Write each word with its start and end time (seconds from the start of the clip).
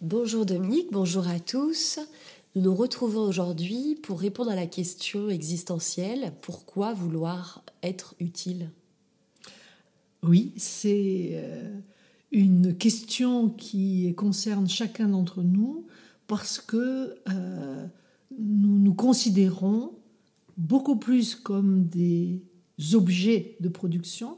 Bonjour 0.00 0.46
Dominique, 0.46 0.88
bonjour 0.90 1.28
à 1.28 1.38
tous. 1.38 1.98
Nous 2.54 2.62
nous 2.62 2.74
retrouvons 2.74 3.22
aujourd'hui 3.22 3.98
pour 4.02 4.20
répondre 4.20 4.50
à 4.50 4.54
la 4.54 4.66
question 4.66 5.28
existentielle 5.28 6.32
pourquoi 6.40 6.92
vouloir 6.94 7.62
être 7.82 8.14
utile? 8.20 8.70
Oui, 10.22 10.52
c'est 10.56 11.30
euh, 11.32 11.78
une 12.32 12.76
question 12.76 13.48
qui 13.48 14.14
concerne 14.16 14.68
chacun 14.68 15.08
d'entre 15.08 15.42
nous 15.42 15.86
parce 16.26 16.58
que 16.58 17.16
euh, 17.28 17.86
nous 18.38 18.78
nous 18.78 18.94
considérons 18.94 19.92
beaucoup 20.56 20.96
plus 20.96 21.34
comme 21.34 21.84
des 21.86 22.42
objets 22.94 23.56
de 23.60 23.68
production 23.68 24.36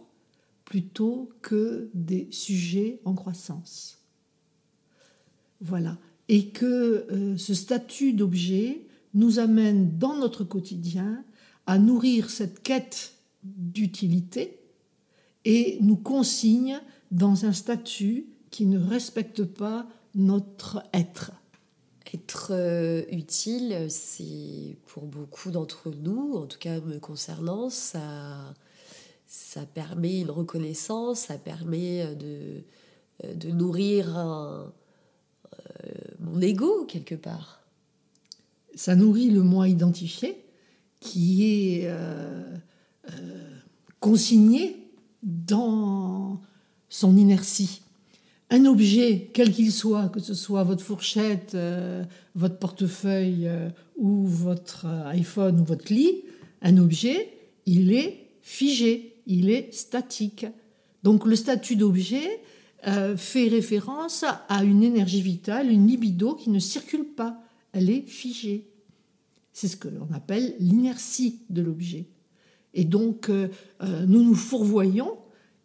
plutôt 0.70 1.32
que 1.42 1.90
des 1.94 2.28
sujets 2.30 3.00
en 3.04 3.14
croissance. 3.14 3.98
Voilà. 5.60 5.98
Et 6.28 6.50
que 6.50 7.06
euh, 7.10 7.36
ce 7.36 7.54
statut 7.54 8.12
d'objet 8.12 8.86
nous 9.12 9.40
amène 9.40 9.98
dans 9.98 10.16
notre 10.16 10.44
quotidien 10.44 11.24
à 11.66 11.76
nourrir 11.78 12.30
cette 12.30 12.62
quête 12.62 13.14
d'utilité 13.42 14.60
et 15.44 15.78
nous 15.80 15.96
consigne 15.96 16.80
dans 17.10 17.46
un 17.46 17.52
statut 17.52 18.26
qui 18.52 18.64
ne 18.66 18.78
respecte 18.78 19.42
pas 19.42 19.88
notre 20.14 20.84
être. 20.92 21.32
Être 22.14 22.52
euh, 22.52 23.02
utile, 23.10 23.86
c'est 23.88 24.78
pour 24.86 25.06
beaucoup 25.06 25.50
d'entre 25.50 25.90
nous, 25.90 26.34
en 26.34 26.46
tout 26.46 26.58
cas 26.58 26.80
me 26.80 27.00
concernant, 27.00 27.70
ça, 27.70 28.54
ça 29.32 29.64
permet 29.64 30.20
une 30.20 30.30
reconnaissance, 30.30 31.20
ça 31.20 31.38
permet 31.38 32.02
euh, 32.02 32.14
de, 32.14 32.64
euh, 33.24 33.34
de 33.34 33.50
nourrir 33.50 34.72
mon 36.18 36.40
ego 36.40 36.84
quelque 36.84 37.14
part. 37.14 37.60
Ça 38.74 38.96
nourrit 38.96 39.30
le 39.30 39.42
moi 39.42 39.68
identifié 39.68 40.44
qui 41.00 41.44
est 41.44 41.90
consigné 44.00 44.76
dans 45.22 46.40
son 46.88 47.16
inertie. 47.16 47.82
Un 48.50 48.64
objet, 48.64 49.30
quel 49.32 49.52
qu'il 49.52 49.70
soit, 49.70 50.08
que 50.08 50.18
ce 50.18 50.34
soit 50.34 50.64
votre 50.64 50.82
fourchette, 50.82 51.54
euh, 51.54 52.02
votre 52.34 52.58
portefeuille 52.58 53.46
euh, 53.46 53.68
ou 53.96 54.26
votre 54.26 54.86
euh, 54.86 55.06
iPhone 55.10 55.60
ou 55.60 55.64
votre 55.64 55.92
lit, 55.92 56.24
un 56.60 56.76
objet, 56.78 57.28
il 57.66 57.92
est 57.92 58.26
figé, 58.42 59.09
il 59.26 59.50
est 59.50 59.72
statique. 59.72 60.46
Donc 61.02 61.26
le 61.26 61.36
statut 61.36 61.76
d'objet 61.76 62.42
fait 63.16 63.48
référence 63.48 64.24
à 64.48 64.64
une 64.64 64.82
énergie 64.82 65.20
vitale, 65.20 65.70
une 65.70 65.86
libido 65.86 66.34
qui 66.34 66.48
ne 66.48 66.58
circule 66.58 67.04
pas, 67.04 67.38
elle 67.72 67.90
est 67.90 68.06
figée. 68.06 68.70
C'est 69.52 69.68
ce 69.68 69.76
que 69.76 69.88
l'on 69.88 70.08
appelle 70.14 70.54
l'inertie 70.58 71.40
de 71.50 71.60
l'objet. 71.60 72.06
Et 72.72 72.84
donc 72.84 73.28
nous 73.28 74.22
nous 74.22 74.34
fourvoyons 74.34 75.18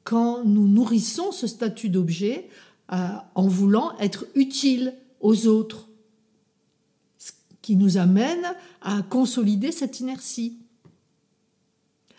quand 0.05 0.45
nous 0.45 0.67
nourrissons 0.67 1.33
ce 1.33 1.47
statut 1.47 1.89
d'objet 1.89 2.47
euh, 2.93 3.07
en 3.33 3.47
voulant 3.47 3.97
être 3.97 4.25
utile 4.35 4.93
aux 5.19 5.47
autres, 5.47 5.89
ce 7.17 7.31
qui 7.63 7.75
nous 7.75 7.97
amène 7.97 8.45
à 8.81 9.01
consolider 9.01 9.71
cette 9.71 9.99
inertie. 9.99 10.59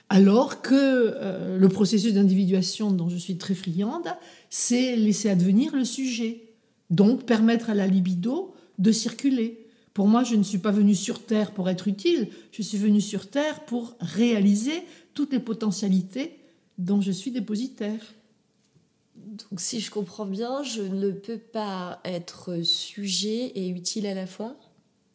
Alors 0.09 0.63
que 0.63 0.75
euh, 0.75 1.59
le 1.59 1.69
processus 1.69 2.15
d'individuation 2.15 2.91
dont 2.91 3.09
je 3.09 3.17
suis 3.17 3.39
très 3.39 3.55
friande, 3.55 4.09
c'est 4.51 4.97
laisser 4.97 5.29
advenir 5.29 5.75
le 5.75 5.85
sujet, 5.85 6.55
donc 6.91 7.25
permettre 7.25 7.71
à 7.71 7.75
la 7.75 7.87
libido 7.87 8.55
de 8.79 8.93
circuler. 8.93 9.67
Pour 9.95 10.07
moi, 10.07 10.23
je 10.23 10.37
ne 10.37 10.43
suis 10.43 10.59
pas 10.59 10.71
venue 10.71 10.95
sur 10.95 11.25
Terre 11.25 11.53
pour 11.53 11.69
être 11.69 11.89
utile, 11.89 12.29
je 12.53 12.63
suis 12.63 12.79
venue 12.79 13.01
sur 13.01 13.29
Terre 13.31 13.65
pour 13.65 13.97
réaliser 13.99 14.83
toutes 15.15 15.33
les 15.33 15.41
potentialités 15.41 16.39
dont 16.79 17.01
je 17.01 17.11
suis 17.11 17.33
dépositaire. 17.33 18.01
Donc 19.17 19.61
si 19.61 19.81
je 19.81 19.91
comprends 19.91 20.27
bien, 20.27 20.63
je 20.63 20.83
ne 20.83 21.11
peux 21.11 21.39
pas 21.39 22.01
être 22.05 22.63
sujet 22.63 23.47
et 23.55 23.69
utile 23.69 24.07
à 24.07 24.15
la 24.15 24.27
fois? 24.27 24.57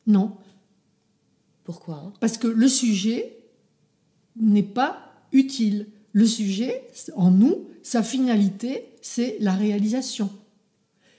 Non. 0.07 0.35
Pourquoi? 1.63 2.11
Parce 2.19 2.37
que 2.37 2.47
le 2.47 2.67
sujet 2.67 3.37
n'est 4.35 4.63
pas 4.63 5.13
utile. 5.31 5.87
Le 6.13 6.25
sujet, 6.25 6.87
en 7.15 7.31
nous, 7.31 7.67
sa 7.83 8.03
finalité, 8.03 8.85
c'est 9.01 9.37
la 9.39 9.53
réalisation. 9.53 10.29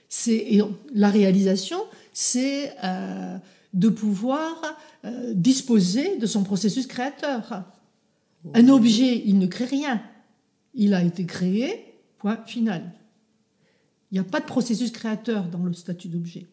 C'est 0.09 0.59
la 0.93 1.09
réalisation, 1.09 1.79
c'est 2.13 2.71
euh, 2.83 3.37
de 3.73 3.89
pouvoir 3.89 4.77
euh, 5.05 5.33
disposer 5.33 6.17
de 6.17 6.27
son 6.27 6.43
processus 6.43 6.85
créateur. 6.85 7.63
Un 8.53 8.69
objet, 8.69 9.23
il 9.25 9.39
ne 9.39 9.47
crée 9.47 9.65
rien 9.65 10.01
il 10.73 10.93
a 10.93 11.03
été 11.03 11.25
créé, 11.25 11.99
point 12.17 12.37
final. 12.45 12.91
Il 14.11 14.15
n'y 14.15 14.19
a 14.19 14.23
pas 14.23 14.39
de 14.39 14.45
processus 14.45 14.91
créateur 14.91 15.47
dans 15.47 15.63
le 15.63 15.73
statut 15.73 16.07
d'objet. 16.07 16.47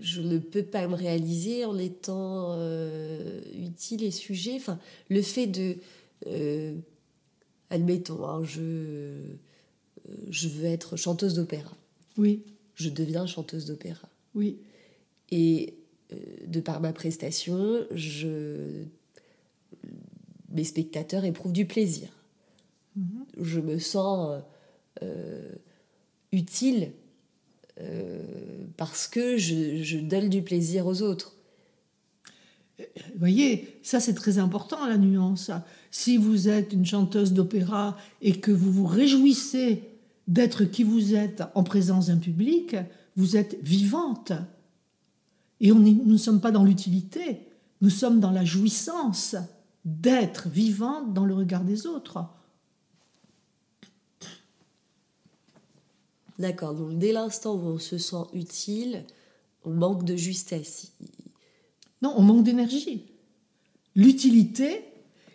Je 0.00 0.20
ne 0.20 0.38
peux 0.38 0.62
pas 0.62 0.86
me 0.88 0.94
réaliser 0.94 1.64
en 1.64 1.78
étant 1.78 2.54
euh, 2.58 3.40
utile 3.54 4.02
et 4.02 4.10
sujet. 4.10 4.54
Enfin, 4.56 4.78
le 5.08 5.22
fait 5.22 5.46
de. 5.46 5.76
Euh, 6.26 6.74
admettons, 7.70 8.24
hein, 8.26 8.42
je, 8.44 8.60
euh, 8.60 9.36
je 10.30 10.48
veux 10.48 10.64
être 10.64 10.96
chanteuse 10.96 11.34
d'opéra. 11.34 11.76
Oui. 12.16 12.42
Je 12.74 12.88
deviens 12.88 13.26
chanteuse 13.26 13.66
d'opéra. 13.66 14.08
Oui. 14.34 14.58
Et 15.30 15.74
de 16.46 16.60
par 16.60 16.80
ma 16.80 16.92
prestation, 16.92 17.86
je 17.92 18.84
mes 20.50 20.64
spectateurs 20.64 21.24
éprouvent 21.24 21.52
du 21.52 21.66
plaisir. 21.66 22.08
Mhm. 22.96 23.24
Je 23.40 23.60
me 23.60 23.78
sens 23.78 24.40
utile 26.32 26.92
euh, 27.80 28.22
parce 28.76 29.08
que 29.08 29.36
je, 29.36 29.98
donne 29.98 30.28
du 30.28 30.42
plaisir 30.42 30.86
aux 30.86 31.02
autres. 31.02 31.34
Vous 32.78 33.18
voyez, 33.18 33.78
ça 33.82 34.00
c'est 34.00 34.14
très 34.14 34.38
important 34.38 34.86
la 34.86 34.98
nuance. 34.98 35.50
Si 35.90 36.16
vous 36.16 36.48
êtes 36.48 36.72
une 36.72 36.86
chanteuse 36.86 37.32
d'opéra 37.32 37.96
et 38.20 38.32
que 38.32 38.50
vous 38.50 38.72
vous 38.72 38.86
réjouissez 38.86 39.82
d'être 40.26 40.64
qui 40.64 40.82
vous 40.82 41.14
êtes 41.14 41.42
en 41.54 41.62
présence 41.62 42.06
d'un 42.06 42.18
public, 42.18 42.76
vous 43.16 43.36
êtes 43.36 43.58
vivante. 43.62 44.32
Et 45.60 45.68
nous 45.68 46.04
ne 46.04 46.16
sommes 46.16 46.40
pas 46.40 46.50
dans 46.50 46.64
l'utilité, 46.64 47.40
nous 47.80 47.90
sommes 47.90 48.20
dans 48.20 48.32
la 48.32 48.44
jouissance 48.44 49.36
d'être 49.84 50.48
vivante 50.48 51.12
dans 51.12 51.24
le 51.24 51.34
regard 51.34 51.64
des 51.64 51.86
autres. 51.86 52.26
D'accord, 56.38 56.74
donc 56.74 56.98
dès 56.98 57.12
l'instant 57.12 57.54
où 57.54 57.66
on 57.66 57.78
se 57.78 57.98
sent 57.98 58.24
utile, 58.32 59.04
on 59.64 59.70
manque 59.70 60.04
de 60.04 60.16
justesse. 60.16 60.92
Non, 62.02 62.14
on 62.16 62.22
manque 62.22 62.44
d'énergie. 62.44 63.04
L'utilité, 63.94 64.84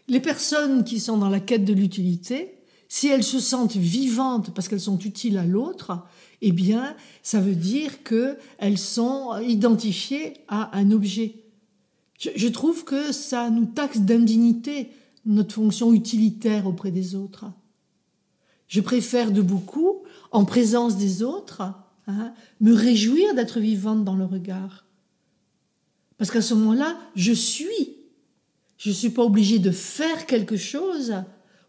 les 0.08 0.20
personnes 0.20 0.84
qui 0.84 1.00
sont 1.00 1.18
dans 1.18 1.30
la 1.30 1.40
quête 1.40 1.66
de 1.66 1.74
l'utilité, 1.74 2.56
si 2.90 3.08
elles 3.08 3.24
se 3.24 3.40
sentent 3.40 3.78
vivantes 3.78 4.54
parce 4.54 4.68
qu'elles 4.68 4.82
sont 4.82 5.00
utiles 5.00 5.38
à 5.38 5.46
l'autre, 5.46 6.04
eh 6.42 6.52
bien, 6.52 6.96
ça 7.24 7.40
veut 7.40 7.56
dire 7.56 8.04
qu'elles 8.04 8.78
sont 8.78 9.38
identifiées 9.40 10.34
à 10.48 10.76
un 10.78 10.92
objet. 10.92 11.36
Je, 12.20 12.48
trouve 12.50 12.84
que 12.84 13.14
ça 13.14 13.50
nous 13.50 13.66
taxe 13.66 14.00
d'indignité 14.00 14.90
notre 15.26 15.56
fonction 15.56 15.94
utilitaire 15.94 16.68
auprès 16.68 16.92
des 16.92 17.16
autres. 17.16 17.46
Je 18.68 18.82
préfère 18.82 19.32
de 19.32 19.42
beaucoup, 19.42 19.99
en 20.32 20.46
présence 20.46 20.98
des 20.98 21.24
autres, 21.24 21.62
hein, 22.08 22.34
me 22.62 22.74
réjouir 22.74 23.36
d'être 23.36 23.60
vivante 23.60 24.04
dans 24.04 24.16
le 24.16 24.26
regard. 24.26 24.86
Parce 26.18 26.32
qu'à 26.32 26.42
ce 26.42 26.54
moment-là, 26.54 26.98
je 27.16 27.34
suis. 27.34 27.96
Je 28.78 28.90
ne 28.90 28.94
suis 28.94 29.10
pas 29.10 29.24
obligée 29.24 29.60
de 29.60 29.72
faire 29.72 30.26
quelque 30.26 30.58
chose 30.58 31.16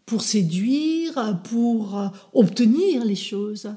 pour 0.05 0.21
séduire, 0.21 1.41
pour 1.43 2.11
obtenir 2.33 3.03
les 3.03 3.15
choses 3.15 3.69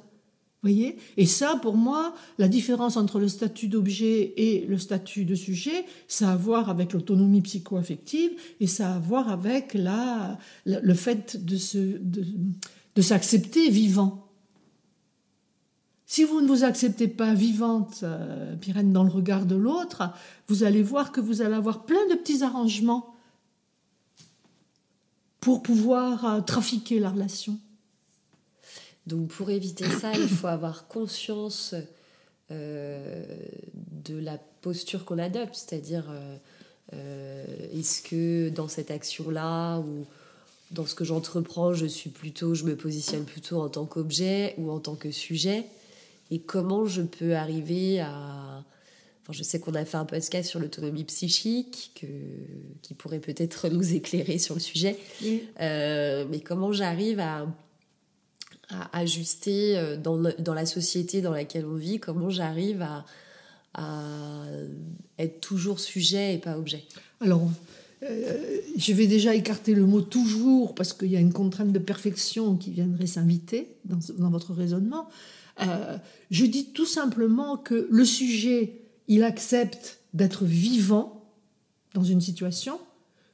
voyez? 0.65 0.97
Et 1.17 1.27
ça, 1.27 1.59
pour 1.61 1.77
moi, 1.77 2.15
la 2.39 2.49
différence 2.49 2.97
entre 2.97 3.21
le 3.21 3.29
statut 3.29 3.69
d'objet 3.69 4.33
et 4.37 4.67
le 4.67 4.79
statut 4.79 5.25
de 5.25 5.35
sujet, 5.35 5.85
ça 6.09 6.31
a 6.31 6.33
à 6.33 6.37
voir 6.37 6.71
avec 6.71 6.93
l'autonomie 6.95 7.43
psycho-affective 7.43 8.31
et 8.61 8.67
ça 8.67 8.93
a 8.93 8.97
à 8.97 8.99
voir 8.99 9.31
avec 9.31 9.75
la, 9.75 10.39
le 10.65 10.95
fait 10.95 11.45
de, 11.45 11.57
se, 11.57 11.79
de, 11.79 13.03
s'accepter 13.03 13.69
vivant. 13.69 14.27
Si 16.07 16.25
vous 16.25 16.41
ne 16.41 16.49
vous 16.49 16.65
acceptez 16.65 17.09
pas 17.09 17.35
vivante, 17.35 18.01
euh, 18.03 18.55
Pyrène, 18.57 18.93
dans 18.93 19.05
le 19.05 19.11
regard 19.11 19.47
de 19.47 19.57
l'autre, 19.57 20.11
vous 20.49 20.63
allez 20.63 20.83
voir 20.83 21.13
que 21.13 21.21
vous 21.21 21.41
allez 21.41 21.55
avoir 21.55 21.85
plein 21.85 22.07
de 22.09 22.15
petits 22.15 22.43
arrangements 22.43 23.15
pour 25.45 25.63
pouvoir 25.63 26.25
euh, 26.25 26.41
trafiquer 26.41 26.99
la 26.99 27.11
relation. 27.11 27.59
Donc 29.07 29.29
pour 29.29 29.51
éviter 29.51 29.85
ça, 29.85 30.13
il 30.15 30.29
faut 30.29 30.47
avoir 30.47 30.89
conscience 30.89 31.75
euh, 32.51 33.25
de 34.05 34.17
la 34.19 34.39
posture 34.63 35.05
qu'on 35.05 35.19
adopte, 35.19 35.55
c'est-à-dire 35.55 36.07
euh, 36.95 37.45
est-ce 37.73 38.03
que 38.03 38.49
dans 38.49 38.69
cette 38.69 38.91
action-là 38.91 39.81
ou 39.81 40.07
dans 40.71 40.87
ce 40.87 40.95
que 40.95 41.05
j'entreprends, 41.05 41.75
je 41.75 41.87
suis 41.87 42.11
plutôt, 42.11 42.55
je 42.55 42.65
me 42.65 42.75
positionne 42.75 43.25
plutôt 43.25 43.61
en 43.61 43.69
tant 43.69 43.85
qu'objet 43.85 44.55
ou 44.57 44.71
en 44.71 44.81
tant 44.81 44.95
que 44.95 45.11
sujet, 45.11 45.67
et 46.35 46.41
comment 46.41 46.85
je 46.85 47.03
peux 47.03 47.37
arriver 47.37 48.01
à 48.01 48.65
je 49.31 49.43
sais 49.43 49.59
qu'on 49.59 49.75
a 49.75 49.85
fait 49.85 49.97
un 49.97 50.05
podcast 50.05 50.51
sur 50.51 50.61
l'autonomie 50.61 51.05
psychique 51.05 51.93
que, 51.95 52.07
qui 52.83 52.95
pourrait 52.95 53.21
peut-être 53.21 53.69
nous 53.73 53.95
éclairer 53.95 54.39
sur 54.39 54.55
le 54.55 54.61
sujet. 54.61 54.99
Euh, 55.61 56.27
mais 56.29 56.41
comment 56.41 56.73
j'arrive 56.73 57.21
à, 57.21 57.47
à, 58.69 58.99
ajuster 58.99 59.79
euh, 59.79 59.97
dans, 59.97 60.19
dans, 60.39 60.55
la 60.55 60.67
société 60.67 61.23
dans 61.23 61.33
laquelle 61.33 61.65
on 61.65 61.75
vit, 61.75 62.01
comment 62.01 62.29
j'arrive 62.29 62.83
à, 62.83 63.07
à, 63.73 64.45
être 65.19 65.41
toujours 65.41 65.81
sujet 65.81 66.35
et 66.35 66.39
pas 66.39 66.59
objet? 66.59 66.85
Alors, 67.23 67.49
euh, 68.03 68.59
je 68.77 68.93
vais 68.93 69.07
déjà 69.07 69.35
écarter 69.35 69.75
le 69.75 69.87
mot 69.87 70.03
toujours 70.03 70.75
parce 70.75 70.93
qu'il 70.93 71.11
y 71.11 71.17
a 71.17 71.21
une 71.21 71.33
contrainte 71.33 71.73
de 71.73 71.79
perfection 71.79 72.57
qui 72.57 72.73
viendrait 72.73 73.07
s'inviter 73.07 73.69
dans, 73.87 73.99
dans, 74.19 74.31
votre 74.31 74.53
raisonnement. 74.53 75.09
Je 76.31 76.47
dis 76.47 76.73
tout 76.73 76.87
simplement 76.87 77.57
que 77.57 77.87
le 77.91 78.05
sujet 78.05 78.81
il 79.09 79.23
accepte 79.23 80.01
d'être 80.15 80.45
vivant 80.45 81.25
dans 81.95 82.05
une 82.05 82.21
situation, 82.21 82.81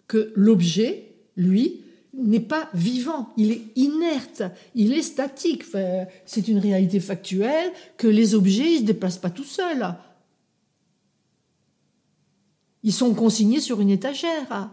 que 0.06 0.32
l'objet, 0.34 1.14
lui, 1.36 1.82
n'est 2.12 2.40
pas 2.40 2.68
vivant, 2.74 3.32
il 3.36 3.52
est 3.52 3.62
inerte, 3.76 4.42
il 4.74 4.92
est 4.92 5.02
statique. 5.02 5.64
c'est 6.26 6.48
une 6.48 6.58
réalité 6.58 7.00
factuelle 7.00 7.70
que 7.96 8.08
les 8.08 8.34
objets 8.34 8.74
ne 8.74 8.78
se 8.78 8.82
déplacent 8.82 9.18
pas 9.18 9.30
tout 9.30 9.44
seuls. 9.44 9.94
Ils 12.82 12.92
sont 12.92 13.14
consignés 13.14 13.60
sur 13.60 13.80
une 13.80 13.90
étagère. 13.90 14.70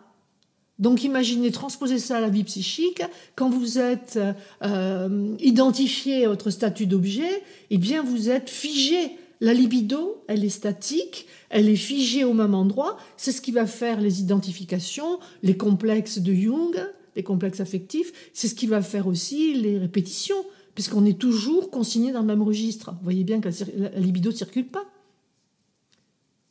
Donc 0.80 1.04
imaginez 1.04 1.52
transposer 1.52 1.98
ça 1.98 2.18
à 2.18 2.22
la 2.22 2.30
vie 2.30 2.44
psychique. 2.44 3.02
Quand 3.36 3.50
vous 3.50 3.80
êtes 3.80 4.20
euh, 4.64 5.36
identifié 5.40 6.26
à 6.26 6.30
votre 6.30 6.52
statut 6.52 6.86
d'objet, 6.86 7.42
eh 7.72 7.78
bien 7.78 8.04
vous 8.04 8.30
êtes 8.30 8.50
figé 8.50 9.12
la 9.40 9.54
libido, 9.54 10.24
elle 10.28 10.44
est 10.44 10.50
statique, 10.50 11.28
elle 11.50 11.70
est 11.70 11.76
figée 11.76 12.24
au 12.24 12.34
même 12.34 12.56
endroit. 12.56 12.98
C'est 13.18 13.32
ce 13.32 13.42
qui 13.42 13.52
va 13.52 13.68
faire 13.68 14.02
les 14.02 14.20
identifications, 14.20 15.20
les 15.44 15.56
complexes 15.56 16.20
de 16.20 16.34
Jung, 16.34 16.76
les 17.16 17.24
complexes 17.24 17.60
affectifs. 17.60 18.12
C'est 18.34 18.48
ce 18.48 18.56
qui 18.56 18.68
va 18.68 18.82
faire 18.82 19.08
aussi 19.08 19.54
les 19.54 19.78
répétitions, 19.78 20.44
puisqu'on 20.74 21.06
est 21.06 21.20
toujours 21.20 21.70
consigné 21.70 22.12
dans 22.12 22.22
le 22.22 22.28
même 22.28 22.42
registre. 22.42 22.92
Vous 22.92 23.04
voyez 23.04 23.24
bien 23.24 23.40
que 23.40 23.50
la 23.76 23.90
libido 24.00 24.32
ne 24.32 24.36
circule 24.36 24.68
pas. 24.68 24.86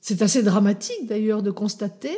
C'est 0.01 0.23
assez 0.23 0.45
dramatique 0.45 1.07
d'ailleurs 1.07 1.43
de 1.43 1.51
constater 1.51 2.17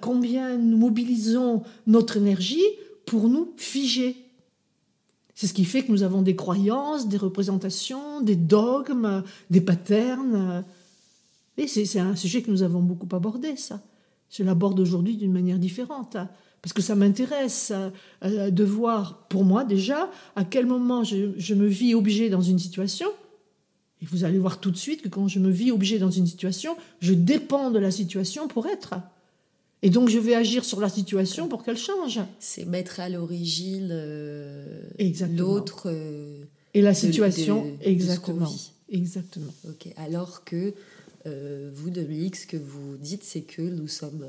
combien 0.00 0.56
nous 0.56 0.76
mobilisons 0.76 1.62
notre 1.86 2.16
énergie 2.16 2.64
pour 3.06 3.28
nous 3.28 3.52
figer. 3.56 4.16
C'est 5.34 5.46
ce 5.46 5.54
qui 5.54 5.64
fait 5.64 5.82
que 5.84 5.92
nous 5.92 6.02
avons 6.02 6.22
des 6.22 6.34
croyances, 6.34 7.08
des 7.08 7.18
représentations, 7.18 8.20
des 8.22 8.36
dogmes, 8.36 9.22
des 9.50 9.60
patterns. 9.60 10.64
Et 11.58 11.66
c'est 11.66 11.98
un 11.98 12.16
sujet 12.16 12.42
que 12.42 12.50
nous 12.50 12.62
avons 12.62 12.80
beaucoup 12.80 13.14
abordé, 13.14 13.56
ça. 13.56 13.82
Je 14.30 14.42
l'aborde 14.42 14.80
aujourd'hui 14.80 15.16
d'une 15.16 15.32
manière 15.32 15.58
différente, 15.58 16.16
parce 16.62 16.72
que 16.72 16.82
ça 16.82 16.94
m'intéresse 16.94 17.72
euh, 18.24 18.50
de 18.50 18.64
voir, 18.64 19.26
pour 19.28 19.44
moi 19.44 19.64
déjà, 19.64 20.10
à 20.34 20.44
quel 20.44 20.66
moment 20.66 21.04
je, 21.04 21.54
me 21.54 21.66
vis 21.66 21.94
objet 21.94 22.28
dans 22.28 22.42
une 22.42 22.58
situation. 22.58 23.08
Et 24.02 24.06
vous 24.06 24.24
allez 24.24 24.38
voir 24.38 24.60
tout 24.60 24.70
de 24.70 24.76
suite 24.76 25.02
que 25.02 25.08
quand 25.08 25.28
je 25.28 25.38
me 25.38 25.50
vis 25.50 25.70
objet 25.70 25.98
dans 25.98 26.10
une 26.10 26.26
situation, 26.26 26.76
je 27.00 27.14
dépends 27.14 27.70
de 27.70 27.78
la 27.78 27.90
situation 27.90 28.48
pour 28.48 28.66
être. 28.66 28.94
Et 29.82 29.90
donc 29.90 30.08
je 30.08 30.18
vais 30.18 30.34
agir 30.34 30.64
sur 30.64 30.80
la 30.80 30.88
situation 30.88 31.48
pour 31.48 31.62
qu'elle 31.62 31.76
change. 31.76 32.20
C'est 32.38 32.64
mettre 32.64 33.00
à 33.00 33.08
l'origine 33.08 33.90
euh, 33.92 34.82
l'autre. 35.36 35.84
Euh, 35.86 36.44
et 36.74 36.82
la 36.82 36.94
situation, 36.94 37.66
exactement. 37.80 38.52
exactement. 38.90 39.52
Ok. 39.68 39.88
Alors 39.96 40.44
que 40.44 40.74
euh, 41.26 41.70
vous, 41.74 41.90
Dominique, 41.90 42.36
ce 42.36 42.46
que 42.46 42.56
vous 42.56 42.96
dites, 42.96 43.24
c'est 43.24 43.42
que 43.42 43.62
nous 43.62 43.88
sommes 43.88 44.26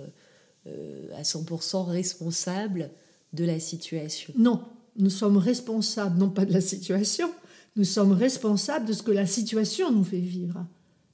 à 1.17 1.21
100% 1.21 1.85
responsables 1.85 2.89
de 3.33 3.45
la 3.45 3.59
situation. 3.59 4.33
Non, 4.37 4.61
nous 4.97 5.09
sommes 5.09 5.37
responsables 5.37 6.17
non 6.17 6.29
pas 6.29 6.45
de 6.45 6.53
la 6.53 6.61
situation, 6.61 7.29
nous 7.77 7.85
sommes 7.85 8.11
responsables 8.11 8.85
de 8.85 8.93
ce 8.93 9.03
que 9.03 9.11
la 9.11 9.25
situation 9.25 9.91
nous 9.91 10.03
fait 10.03 10.19
vivre. 10.19 10.65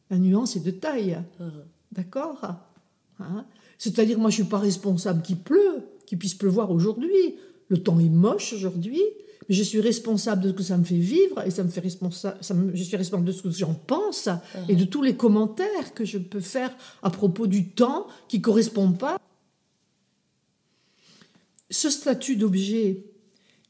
La 0.10 0.18
nuance 0.18 0.56
est 0.56 0.62
de 0.62 0.72
taille. 0.72 1.20
Ah. 1.40 1.44
D'accord? 1.92 2.42
Hein? 3.20 3.46
C'est-à-dire, 3.78 4.18
moi, 4.20 4.30
je 4.30 4.40
ne 4.40 4.44
suis 4.44 4.50
pas 4.50 4.60
responsable 4.60 5.22
qu'il 5.22 5.38
pleut, 5.38 5.84
qu'il 6.06 6.18
puisse 6.18 6.36
pleuvoir 6.36 6.72
aujourd'hui. 6.72 7.36
Le 7.70 7.78
temps 7.78 8.00
est 8.00 8.10
moche 8.10 8.54
aujourd'hui, 8.54 9.02
mais 9.50 9.56
je 9.56 9.64
suis 9.64 9.82
responsable 9.82 10.44
de 10.44 10.50
ce 10.50 10.54
que 10.54 10.64
ça 10.64 10.78
me 10.78 10.84
fait 10.84 10.96
vivre 10.96 11.46
et 11.46 11.52
ça 11.52 11.64
me 11.64 11.70
fait 11.70 11.82
responsable, 11.82 12.38
je 12.74 12.84
suis 12.84 12.96
responsable 12.96 13.28
de 13.28 13.32
ce 13.32 13.42
que 13.42 13.50
j'en 13.50 13.74
pense 13.74 14.28
uh-huh. 14.28 14.70
et 14.70 14.76
de 14.76 14.86
tous 14.86 15.02
les 15.02 15.16
commentaires 15.16 15.94
que 15.94 16.06
je 16.06 16.18
peux 16.18 16.40
faire 16.40 16.76
à 17.02 17.10
propos 17.10 17.48
du 17.48 17.70
temps 17.70 18.08
qui 18.28 18.38
ne 18.38 18.44
correspond 18.44 18.92
pas. 18.92 19.18
Ce 21.70 21.90
statut 21.90 22.36
d'objet, 22.36 23.04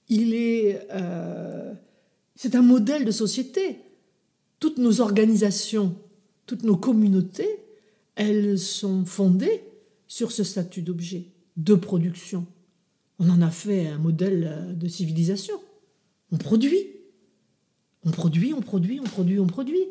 il 0.10 0.34
est, 0.34 0.88
euh, 0.92 1.74
c'est 2.36 2.56
un 2.56 2.62
modèle 2.62 3.06
de 3.06 3.12
société. 3.12 3.80
Toutes 4.60 4.78
nos 4.78 5.02
organisations, 5.02 5.96
toutes 6.46 6.64
nos 6.64 6.76
communautés, 6.76 7.60
elles 8.16 8.60
sont 8.60 9.06
fondées 9.06 9.64
sur 10.14 10.32
ce 10.32 10.44
statut 10.44 10.84
d'objet 10.84 11.24
de 11.58 11.74
production. 11.74 12.46
On 13.18 13.32
en 13.32 13.42
a 13.42 13.50
fait 13.50 13.88
un 13.88 13.98
modèle 13.98 14.48
euh, 14.48 14.74
de 14.74 14.88
civilisation. 14.88 15.56
On 16.32 16.38
produit. 16.38 16.86
On 18.06 18.12
produit, 18.12 18.54
on 18.54 18.62
produit, 18.62 19.00
on 19.00 19.06
produit, 19.06 19.40
on 19.40 19.48
produit. 19.48 19.84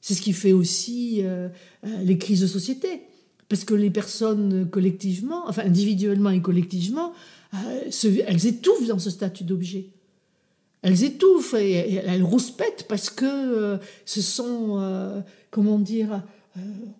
C'est 0.00 0.14
ce 0.14 0.22
qui 0.22 0.32
fait 0.32 0.54
aussi 0.54 1.20
euh, 1.24 1.50
euh, 1.84 2.02
les 2.04 2.16
crises 2.16 2.40
de 2.40 2.46
société. 2.46 3.02
Parce 3.50 3.66
que 3.66 3.74
les 3.74 3.90
personnes 3.90 4.66
collectivement, 4.70 5.46
enfin 5.46 5.64
individuellement 5.66 6.30
et 6.30 6.40
collectivement, 6.40 7.12
elles 7.52 8.46
étouffent 8.46 8.88
dans 8.88 8.98
ce 8.98 9.10
statut 9.10 9.44
d'objet. 9.44 9.90
Elles 10.80 11.04
étouffent 11.04 11.54
et, 11.54 11.96
elles 11.96 12.22
rouspètent 12.22 12.86
parce 12.88 13.10
que 13.10 13.78
ce 14.04 14.20
sont, 14.20 15.22
comment 15.52 15.78
dire, 15.78 16.24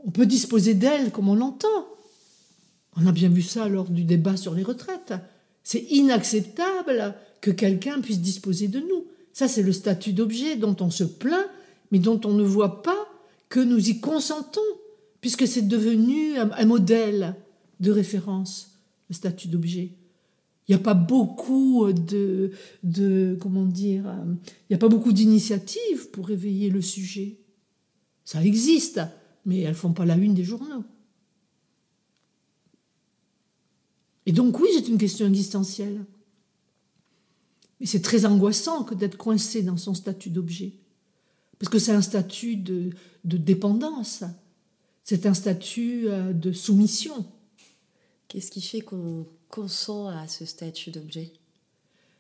on 0.05 0.11
peut 0.13 0.27
disposer 0.27 0.75
d'elles 0.75 1.11
comme 1.11 1.29
on 1.29 1.35
l'entend. 1.35 1.96
On 2.97 3.07
a 3.07 3.13
bien 3.13 3.29
vu 3.29 3.43
ça 3.43 3.69
lors 3.69 3.91
du 3.91 4.05
débat 4.05 4.37
sur 4.37 4.55
les 4.55 4.63
retraites. 4.63 5.15
C'est 5.63 5.85
inacceptable 5.91 7.15
que 7.41 7.51
quelqu'un 7.51 8.01
puisse 8.01 8.21
disposer 8.21 8.69
de 8.69 8.81
nous. 8.81 9.07
Ça, 9.33 9.49
c'est 9.49 9.63
le 9.63 9.73
statut 9.73 10.13
d'objet 10.13 10.57
dont 10.57 10.77
on 10.81 10.91
se 10.91 11.05
plaint, 11.05 11.47
mais 11.91 11.99
dont 11.99 12.21
on 12.25 12.33
ne 12.33 12.43
voit 12.43 12.83
pas 12.83 13.07
que 13.49 13.61
nous 13.61 13.91
y 13.91 14.01
consentons, 14.01 14.61
puisque 15.21 15.47
c'est 15.47 15.69
devenu 15.69 16.39
un, 16.39 16.65
modèle 16.65 17.37
de 17.81 17.93
référence, 17.93 18.79
le 19.11 19.15
statut 19.15 19.49
d'objet. 19.49 19.91
Il 20.67 20.75
n'y 20.75 20.81
a 20.81 20.83
pas 20.83 20.95
beaucoup 20.95 21.93
de, 21.93 22.51
de 22.83 23.39
il 23.45 24.03
n'y 24.71 24.75
a 24.75 24.79
pas 24.79 24.89
beaucoup 24.89 25.13
d'initiatives 25.13 26.11
pour 26.11 26.31
éveiller 26.31 26.71
le 26.71 26.81
sujet. 26.81 27.37
Ça 28.25 28.43
existe, 28.43 29.01
mais 29.45 29.61
elles 29.61 29.75
font 29.75 29.93
pas 29.93 30.07
la 30.07 30.17
une 30.17 30.35
des 30.35 30.43
journaux. 30.43 30.83
Et 34.27 34.33
donc 34.33 34.59
oui, 34.59 34.69
c'est 34.75 34.89
une 34.89 34.99
question 34.99 35.27
existentielle. 35.27 36.05
Mais 37.81 37.87
c'est 37.87 38.03
très 38.03 38.27
angoissant 38.27 38.85
que 38.85 38.95
d'être 38.95 39.17
coincé 39.17 39.63
dans 39.63 39.77
son 39.77 39.95
statut 39.95 40.31
d'objet. 40.31 40.73
Parce 41.59 41.71
que 41.71 41.79
c'est 41.79 41.93
un 41.93 42.03
statut 42.03 42.57
de, 42.57 42.91
dépendance. 43.25 44.25
C'est 45.05 45.27
un 45.27 45.35
statut 45.35 46.09
euh, 46.09 46.33
de 46.33 46.53
soumission. 46.53 47.25
Qu'est-ce 48.29 48.51
qui 48.51 48.61
fait 48.61 48.81
qu'on 48.81 49.27
consent 49.49 50.09
à 50.09 50.27
ce 50.27 50.45
statut 50.45 50.91
d'objet? 50.91 51.33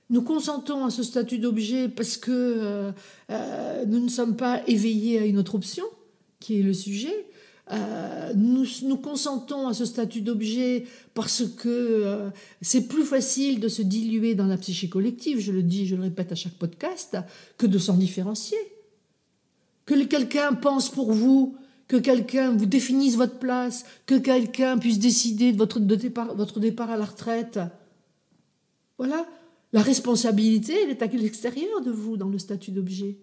Nous 0.08 0.22
consentons 0.22 0.84
à 0.84 0.90
ce 0.90 1.02
statut 1.02 1.38
d'objet 1.38 1.88
parce 1.88 2.16
que 2.16 2.30
euh, 2.30 2.92
euh, 3.30 3.84
nous 3.86 3.98
ne 3.98 4.08
sommes 4.08 4.36
pas 4.36 4.62
éveillés 4.68 5.18
à 5.18 5.26
une 5.26 5.36
autre 5.36 5.56
option, 5.56 5.84
qui 6.38 6.60
est 6.60 6.62
le 6.62 6.72
sujet, 6.72 7.26
euh, 7.72 8.32
nous, 8.36 8.64
nous, 8.84 8.96
consentons 8.96 9.66
à 9.66 9.74
ce 9.74 9.84
statut 9.84 10.20
d'objet 10.20 10.84
parce 11.14 11.42
que 11.44 11.68
euh, 11.68 12.30
c'est 12.62 12.86
plus 12.86 13.02
facile 13.02 13.58
de 13.58 13.66
se 13.68 13.82
diluer 13.82 14.36
dans 14.36 14.46
la 14.46 14.56
psyché 14.56 14.88
collective, 14.88 15.40
je 15.40 15.50
le 15.50 15.64
dis, 15.64 15.86
je 15.86 15.96
le 15.96 16.02
répète 16.02 16.30
à 16.30 16.36
chaque 16.36 16.54
podcast, 16.54 17.16
que 17.58 17.66
de 17.66 17.78
s'en 17.78 17.94
différencier. 17.94 18.58
Que 19.84 19.94
quelqu'un 20.04 20.52
pense 20.52 20.90
pour 20.90 21.12
vous, 21.12 21.56
que 21.88 21.96
quelqu'un 21.96 22.52
vous 22.52 22.66
définisse 22.66 23.16
votre 23.16 23.38
place, 23.38 23.84
que 24.06 24.16
quelqu'un 24.16 24.78
puisse 24.78 25.00
décider 25.00 25.52
de 25.52 25.58
votre, 25.58 25.80
départ, 25.80 26.36
votre 26.36 26.60
départ 26.60 26.90
à 26.90 26.96
la 26.96 27.04
retraite. 27.04 27.58
Voilà. 28.98 29.26
La 29.72 29.82
responsabilité, 29.82 30.74
elle 30.84 30.90
est 30.90 31.02
à 31.02 31.06
l'extérieur 31.06 31.80
de 31.80 31.90
vous 31.90 32.16
dans 32.16 32.28
le 32.28 32.38
statut 32.38 32.70
d'objet. 32.70 33.18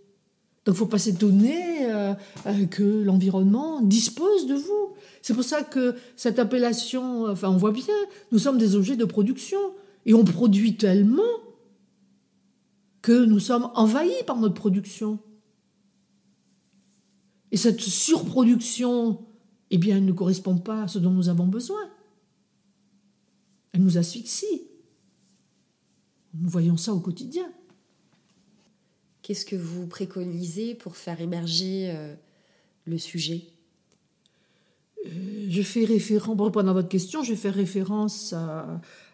Donc, 0.65 0.75
il 0.75 0.77
ne 0.77 0.79
faut 0.79 0.85
pas 0.85 0.99
s'étonner 0.99 1.91
euh, 1.91 2.13
euh, 2.45 2.65
que 2.67 3.03
l'environnement 3.03 3.81
dispose 3.81 4.47
de 4.47 4.55
vous. 4.55 4.93
C'est 5.21 5.33
pour 5.33 5.43
ça 5.43 5.61
que 5.63 5.95
cette 6.15 6.39
appellation, 6.39 7.25
enfin, 7.25 7.49
on 7.49 7.57
voit 7.57 7.71
bien, 7.71 7.93
nous 8.31 8.39
sommes 8.39 8.57
des 8.57 8.75
objets 8.75 8.95
de 8.95 9.05
production. 9.05 9.59
Et 10.05 10.13
on 10.13 10.23
produit 10.23 10.75
tellement 10.75 11.21
que 13.01 13.25
nous 13.25 13.39
sommes 13.39 13.69
envahis 13.75 14.23
par 14.25 14.37
notre 14.37 14.55
production. 14.55 15.19
Et 17.51 17.57
cette 17.57 17.81
surproduction, 17.81 19.25
eh 19.69 19.77
bien, 19.77 19.97
elle 19.97 20.05
ne 20.05 20.11
correspond 20.11 20.57
pas 20.57 20.83
à 20.83 20.87
ce 20.87 20.99
dont 20.99 21.11
nous 21.11 21.29
avons 21.29 21.45
besoin. 21.45 21.81
Elle 23.73 23.83
nous 23.83 23.97
asphyxie. 23.97 24.63
Nous 26.33 26.49
voyons 26.49 26.77
ça 26.77 26.93
au 26.93 26.99
quotidien. 26.99 27.45
Qu'est-ce 29.23 29.45
que 29.45 29.55
vous 29.55 29.87
préconisez 29.87 30.75
pour 30.75 30.97
faire 30.97 31.21
émerger 31.21 31.91
euh, 31.91 32.13
le 32.85 32.97
sujet? 32.97 33.45
Euh, 35.05 35.45
Je 35.47 35.61
fais 35.61 35.85
référence, 35.85 36.35
pour 36.35 36.45
répondre 36.45 36.69
à 36.69 36.73
votre 36.73 36.89
question, 36.89 37.23
je 37.23 37.33
faire 37.33 37.55
référence 37.55 38.35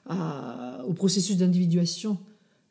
au 0.10 0.94
processus 0.94 1.38
d'individuation 1.38 2.18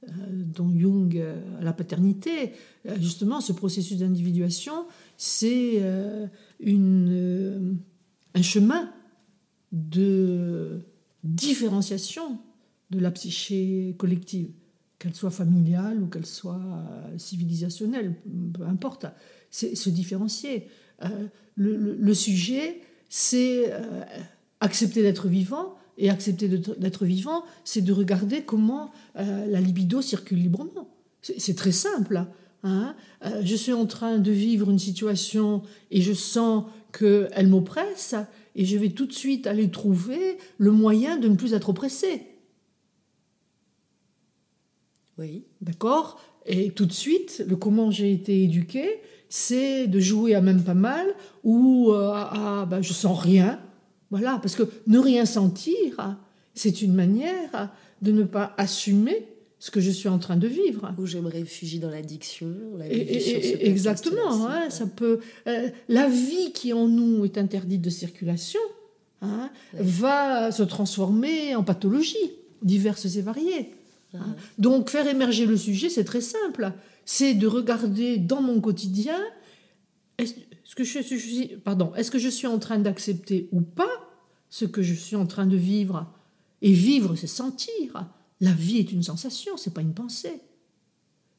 euh, 0.03 0.09
dont 0.33 0.69
Jung 0.77 1.25
à 1.61 1.63
la 1.63 1.73
paternité. 1.73 2.55
Justement, 3.01 3.41
ce 3.41 3.53
processus 3.53 3.99
d'individuation, 3.99 4.87
c'est 5.17 5.81
un 5.81 6.29
chemin 8.43 8.91
de 9.71 10.81
différenciation 11.23 12.41
de 12.91 12.99
la 12.99 13.13
psyché 13.13 13.95
collective, 13.97 14.51
qu'elle 14.99 15.15
soit 15.15 15.31
familiale 15.31 16.03
ou 16.03 16.07
qu'elle 16.07 16.27
soit 16.27 16.61
euh, 16.61 17.19
civilisationnelle, 17.19 18.15
peu 18.53 18.65
importe. 18.65 19.07
C'est 19.51 19.75
se 19.75 19.91
différencier. 19.91 20.69
Euh, 21.05 21.27
le, 21.55 22.15
sujet, 22.15 22.81
c'est 23.09 23.73
euh, 23.73 24.03
accepter 24.61 25.03
d'être 25.03 25.29
vivant, 25.29 25.75
et 26.01 26.11
accepter 26.11 26.47
d'être 26.47 27.05
vivant, 27.05 27.43
c'est 27.65 27.81
de 27.81 27.93
regarder 27.93 28.43
comment 28.43 28.93
la 29.17 29.61
libido 29.61 30.01
circule 30.01 30.39
librement. 30.39 30.89
C'est 31.23 31.57
très 31.57 31.73
simple. 31.73 32.25
Hein. 32.63 32.95
je 33.43 33.57
suis 33.57 33.73
en 33.73 33.85
train 33.85 34.19
de 34.19 34.31
vivre 34.31 34.71
une 34.71 34.79
situation 34.79 35.63
et 35.91 36.01
je 36.01 36.13
sens 36.13 36.67
qu'elle 36.97 37.49
m'oppresse, 37.49 38.15
et 38.55 38.65
je 38.65 38.79
vais 38.79 38.91
tout 38.91 39.07
de 39.07 39.13
suite 39.13 39.49
aller 39.49 39.73
trouver 39.73 40.39
le 40.59 40.71
moyen 40.71 41.17
de 41.17 41.27
ne 41.27 41.35
plus 41.35 41.53
être 41.53 41.71
oppressé. 41.71 42.28
Oui. 45.19 45.45
D'accord 45.61 46.21
Et 46.47 46.71
tout 46.71 46.87
de 46.87 46.93
suite, 46.93 47.45
le 47.47 47.57
comment 47.57 47.91
j'ai 47.91 48.13
été 48.13 48.45
éduqué, 48.45 49.01
c'est 49.29 49.87
de 49.87 50.01
jouer 50.01 50.35
à 50.35 50.41
même 50.41 50.63
pas 50.63 50.75
mal 50.75 51.07
ou 51.45 51.91
euh, 51.93 52.13
à, 52.13 52.67
ben, 52.69 52.83
je 52.83 52.93
sens 52.93 53.19
rien. 53.19 53.61
Voilà, 54.11 54.39
parce 54.41 54.55
que 54.55 54.63
ne 54.87 54.99
rien 54.99 55.27
sentir, 55.27 56.17
c'est 56.55 56.81
une 56.81 56.95
manière 56.95 57.71
de 58.01 58.13
ne 58.13 58.23
pas 58.23 58.55
assumer 58.57 59.27
ce 59.59 59.71
que 59.71 59.81
je 59.81 59.91
suis 59.91 60.09
en 60.09 60.19
train 60.19 60.37
de 60.37 60.47
vivre. 60.47 60.95
Ou 60.99 61.07
je 61.07 61.19
me 61.19 61.29
réfugie 61.29 61.81
dans 61.81 61.91
l'addiction. 61.91 62.49
exactement, 62.89 64.49
hein, 64.49 64.71
ça 64.71 64.87
peut. 64.87 65.21
Euh, 65.47 65.69
la 65.89 66.09
vie 66.09 66.53
qui 66.53 66.73
en 66.73 66.87
nous 66.87 67.25
est 67.25 67.39
interdite 67.39 67.83
de 67.83 67.91
circulation 67.91 68.61
hein, 69.21 69.51
va 69.75 70.53
se 70.53 70.63
transformer 70.63 71.57
en 71.57 71.65
pathologies 71.65 72.33
diverses 72.63 73.17
et 73.17 73.21
variées. 73.21 73.73
Hein. 74.15 74.35
Donc 74.59 74.91
faire 74.91 75.07
émerger 75.07 75.47
le 75.47 75.57
sujet, 75.57 75.89
c'est 75.89 76.05
très 76.05 76.21
simple. 76.21 76.73
C'est 77.05 77.35
de 77.35 77.47
regarder 77.47 78.19
dans 78.19 78.43
mon 78.43 78.61
quotidien, 78.61 79.19
est-ce 80.19 80.35
que 80.75 80.85
je 80.85 81.01
suis, 81.01 81.49
pardon, 81.65 81.93
est-ce 81.95 82.11
que 82.11 82.19
je 82.19 82.29
suis 82.29 82.47
en 82.47 82.59
train 82.59 82.79
d'accepter 82.79 83.49
ou 83.53 83.61
pas 83.61 83.91
ce 84.51 84.65
que 84.65 84.83
je 84.83 84.95
suis 84.95 85.17
en 85.17 85.27
train 85.27 85.47
de 85.47 85.57
vivre? 85.57 86.13
Et 86.61 86.73
vivre, 86.73 87.15
c'est 87.15 87.29
sentir. 87.29 88.09
La 88.41 88.53
vie 88.53 88.79
est 88.79 88.93
une 88.93 89.03
sensation, 89.03 89.57
c'est 89.57 89.73
pas 89.73 89.81
une 89.81 89.95
pensée. 89.95 90.41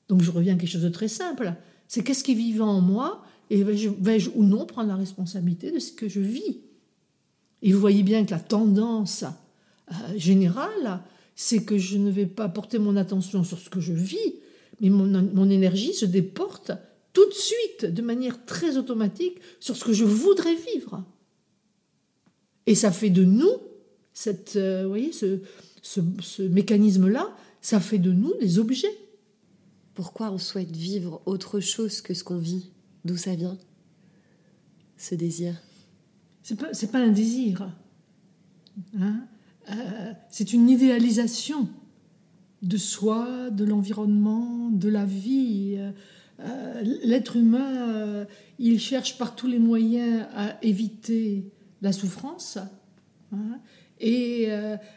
Donc 0.07 0.21
je 0.21 0.31
reviens 0.31 0.55
à 0.55 0.57
quelque 0.57 0.69
chose 0.69 0.81
de 0.81 0.89
très 0.89 1.07
simple. 1.07 1.53
C'est 1.88 2.03
qu'est-ce 2.03 2.23
qui 2.23 2.31
est 2.31 2.35
vivant 2.35 2.69
en 2.69 2.81
moi 2.81 3.23
et 3.49 3.63
vais-je 3.63 4.29
ou 4.35 4.43
non 4.43 4.65
prendre 4.65 4.89
la 4.89 4.95
responsabilité 4.95 5.71
de 5.71 5.79
ce 5.79 5.91
que 5.91 6.07
je 6.07 6.19
vis? 6.19 6.59
Et 7.61 7.73
vous 7.73 7.79
voyez 7.79 8.03
bien 8.03 8.25
que 8.25 8.31
la 8.31 8.39
tendance 8.39 9.23
euh, 9.91 9.93
générale, 10.15 11.01
c'est 11.41 11.63
que 11.63 11.77
je 11.77 11.98
ne 11.98 12.12
vais 12.12 12.25
pas 12.25 12.50
porter 12.50 12.79
mon 12.79 12.98
attention 12.98 13.46
sur 13.46 13.60
ce 13.60 13.69
que 13.69 13.79
je 13.79 13.93
vis, 13.93 14.36
mais 14.81 14.89
mon, 14.89 15.50
énergie 15.50 15.93
se 15.93 16.03
déporte 16.03 16.74
tout 17.13 17.25
de 17.29 17.34
suite, 17.34 17.86
de 17.86 18.01
manière 18.01 18.46
très 18.46 18.75
automatique, 18.75 19.39
sur 19.62 19.77
ce 19.77 19.86
que 19.86 19.93
je 19.93 20.03
voudrais 20.03 20.55
vivre. 20.74 21.05
Et 22.65 22.75
ça 22.75 22.91
fait 22.91 23.10
de 23.10 23.24
nous, 23.24 23.53
cette, 24.12 24.58
euh, 24.58 24.86
voyez, 24.86 25.13
ce, 25.13 25.39
ce 25.81 26.41
mécanisme-là, 26.41 27.34
ça 27.62 27.79
fait 27.79 28.00
de 28.00 28.12
nous 28.12 28.34
des 28.41 28.60
objets. 28.60 29.00
Pourquoi 29.93 30.31
on 30.31 30.39
souhaite 30.39 30.75
vivre 30.75 31.22
autre 31.25 31.62
chose 31.62 32.01
que 32.01 32.13
ce 32.13 32.25
qu'on 32.25 32.38
vit? 32.38 32.74
D'où 33.05 33.15
ça 33.15 33.34
vient 33.36 33.58
Ce 34.98 35.15
désir? 35.15 35.55
C'est 36.43 36.60
pas, 36.60 36.72
pas 36.91 37.00
un 37.00 37.12
désir. 37.13 37.72
Hein? 39.00 39.22
Euh, 39.71 40.13
c'est 40.29 40.53
une 40.53 40.69
idéalisation 40.69 41.67
de 42.61 42.77
soi, 42.77 43.49
de 43.49 43.63
l'environnement, 43.63 44.69
de 44.71 44.89
la 44.89 45.05
vie. 45.05 45.77
Euh, 46.39 46.81
l'être 47.03 47.35
humain, 47.35 47.89
euh, 47.89 48.25
il 48.57 48.79
cherche 48.79 49.17
par 49.17 49.35
tous 49.35 49.47
les 49.47 49.59
moyens 49.59 50.25
à 50.35 50.57
éviter 50.63 51.51
la 51.81 51.91
souffrance. 51.91 52.57
Hein. 53.31 53.59
et 53.99 54.47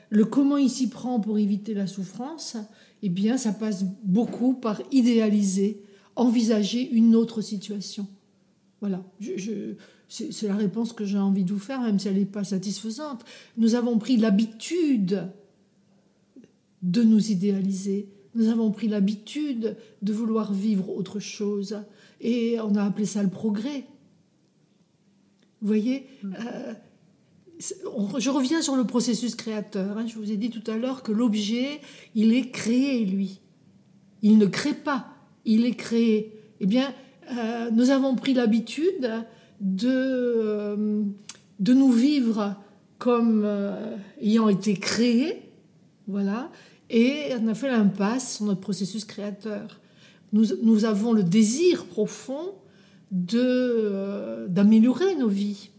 le 0.08 0.24
comment 0.24 0.56
il 0.56 0.70
s'y 0.70 0.88
prend 0.88 1.20
pour 1.20 1.38
éviter 1.38 1.74
la 1.74 1.86
souffrance, 1.86 2.56
eh 3.02 3.10
bien, 3.10 3.36
ça 3.36 3.52
passe 3.52 3.84
beaucoup 4.04 4.54
par 4.54 4.80
idéaliser, 4.90 5.82
envisager 6.16 6.88
une 6.90 7.14
autre 7.14 7.42
situation. 7.42 8.06
Voilà. 8.80 9.04
je, 9.20 9.74
c'est 10.12 10.48
la 10.48 10.56
réponse 10.56 10.92
que 10.92 11.06
j'ai 11.06 11.18
envie 11.18 11.44
de 11.44 11.52
vous 11.52 11.58
faire, 11.58 11.80
même 11.80 11.98
si 11.98 12.06
elle 12.06 12.18
n'est 12.18 12.26
pas 12.26 12.44
satisfaisante. 12.44 13.24
Nous 13.56 13.74
avons 13.74 13.98
pris 13.98 14.18
l'habitude 14.18 15.28
de 16.82 17.02
nous 17.02 17.30
idéaliser. 17.30 18.08
Nous 18.34 18.48
avons 18.48 18.70
pris 18.70 18.88
l'habitude 18.88 19.76
de 20.02 20.12
vouloir 20.12 20.52
vivre 20.52 20.90
autre 20.90 21.18
chose. 21.18 21.78
Et 22.20 22.58
on 22.60 22.74
a 22.74 22.84
appelé 22.84 23.06
ça 23.06 23.22
le 23.22 23.30
progrès. 23.30 23.86
Vous 25.62 25.68
voyez 25.68 26.06
mm. 26.22 26.34
euh, 26.40 26.74
Je 28.18 28.28
reviens 28.28 28.60
sur 28.60 28.76
le 28.76 28.84
processus 28.84 29.34
créateur. 29.34 29.96
Hein. 29.96 30.06
Je 30.06 30.16
vous 30.18 30.30
ai 30.30 30.36
dit 30.36 30.50
tout 30.50 30.70
à 30.70 30.76
l'heure 30.76 31.02
que 31.02 31.12
l'objet, 31.12 31.80
il 32.14 32.34
est 32.34 32.50
créé, 32.50 33.06
lui. 33.06 33.40
Il 34.20 34.36
ne 34.36 34.46
crée 34.46 34.74
pas, 34.74 35.06
il 35.46 35.64
est 35.64 35.74
créé. 35.74 36.38
Eh 36.60 36.66
bien, 36.66 36.92
euh, 37.30 37.70
nous 37.70 37.90
avons 37.90 38.14
pris 38.14 38.34
l'habitude 38.34 39.10
de, 39.62 39.88
euh, 39.88 41.04
de 41.60 41.72
nous 41.72 41.92
vivre 41.92 42.56
comme 42.98 43.42
euh, 43.44 43.96
ayant 44.20 44.48
été 44.48 44.74
créés, 44.74 45.50
voilà, 46.08 46.50
et 46.90 47.30
on 47.40 47.48
a 47.48 47.54
fait 47.54 47.70
l'impasse 47.70 48.36
sur 48.36 48.44
notre 48.44 48.60
processus 48.60 49.04
créateur. 49.04 49.80
Nous, 50.32 50.46
nous 50.62 50.84
avons 50.84 51.12
le 51.12 51.22
désir 51.22 51.86
profond 51.86 52.54
euh, 53.34 54.48
d'améliorer 54.48 55.14
nos 55.14 55.28
vies. 55.28 55.70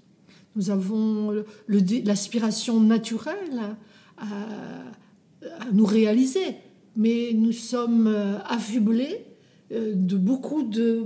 Nous 0.56 0.70
avons 0.70 1.44
l'aspiration 1.68 2.80
naturelle 2.80 3.76
à, 4.18 4.26
à, 4.26 5.72
nous 5.72 5.86
réaliser, 5.86 6.58
mais 6.96 7.32
nous 7.34 7.52
sommes 7.52 8.08
affublés 8.46 9.26
de 9.72 10.16
beaucoup 10.16 10.62
de 10.62 11.06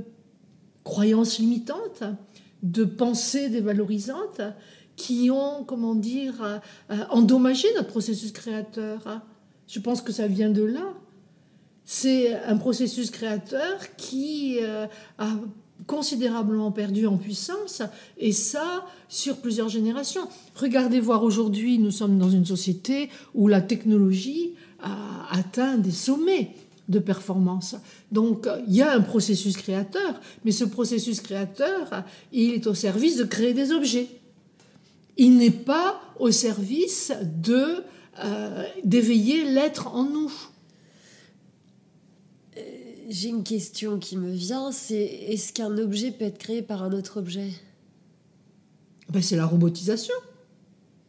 croyances 0.84 1.40
limitantes 1.40 2.04
de 2.64 2.84
pensées 2.84 3.50
dévalorisantes 3.50 4.42
qui 4.96 5.30
ont, 5.32 5.64
comment 5.64 5.96
dire, 5.96 6.62
euh, 6.90 6.96
endommagé 7.10 7.68
notre 7.76 7.90
processus 7.90 8.32
créateur. 8.32 9.22
Je 9.68 9.80
pense 9.80 10.02
que 10.02 10.12
ça 10.12 10.28
vient 10.28 10.50
de 10.50 10.64
là. 10.64 10.94
C'est 11.86 12.36
un 12.44 12.58
processus 12.58 13.12
créateur 13.12 13.96
qui 13.96 14.58
euh, 14.62 14.88
a 15.20 15.30
considérablement 15.86 16.72
perdu 16.72 17.06
en 17.06 17.18
puissance, 17.18 17.84
et 18.18 18.32
ça 18.32 18.86
sur 19.08 19.38
plusieurs 19.38 19.70
générations. 19.70 20.28
Regardez 20.56 21.00
voir 21.00 21.24
aujourd'hui, 21.24 21.78
nous 21.78 21.92
sommes 21.92 22.18
dans 22.18 22.30
une 22.30 22.46
société 22.46 23.10
où 23.36 23.48
la 23.48 23.62
technologie 23.62 24.56
a 24.82 25.28
atteint 25.32 25.78
des 25.78 25.92
sommets 25.92 26.52
de 26.88 27.00
performance. 27.00 27.75
Donc 28.12 28.48
il 28.67 28.75
y 28.75 28.82
a 28.82 28.94
un 28.94 29.01
processus 29.01 29.58
créateur, 29.58 30.20
mais 30.46 30.51
ce 30.51 30.63
processus 30.63 31.22
créateur, 31.22 32.03
il 32.32 32.53
est 32.53 32.67
au 32.67 32.74
service 32.74 33.17
de 33.17 33.24
créer 33.24 33.53
des 33.53 33.72
objets. 33.72 34.08
Il 35.17 35.38
n'est 35.38 35.51
pas 35.51 36.00
au 36.20 36.32
service 36.32 37.12
de 37.24 37.84
euh, 38.24 38.63
d'éveiller 38.84 39.46
l'être 39.46 39.88
en 39.88 40.03
nous. 40.03 40.32
J'ai 43.10 43.29
une 43.29 43.44
question 43.44 44.00
qui 44.00 44.17
me 44.17 44.32
vient, 44.32 44.72
c'est 44.72 45.01
est-ce 45.01 45.53
qu'un 45.53 45.77
objet 45.77 46.12
peut 46.12 46.25
être 46.25 46.38
créé 46.38 46.62
par 46.62 46.84
un 46.84 46.91
autre 46.91 47.20
objet? 47.20 47.51
Ben, 49.10 49.22
C'est 49.22 49.38
la 49.38 49.46
robotisation. 49.46 50.13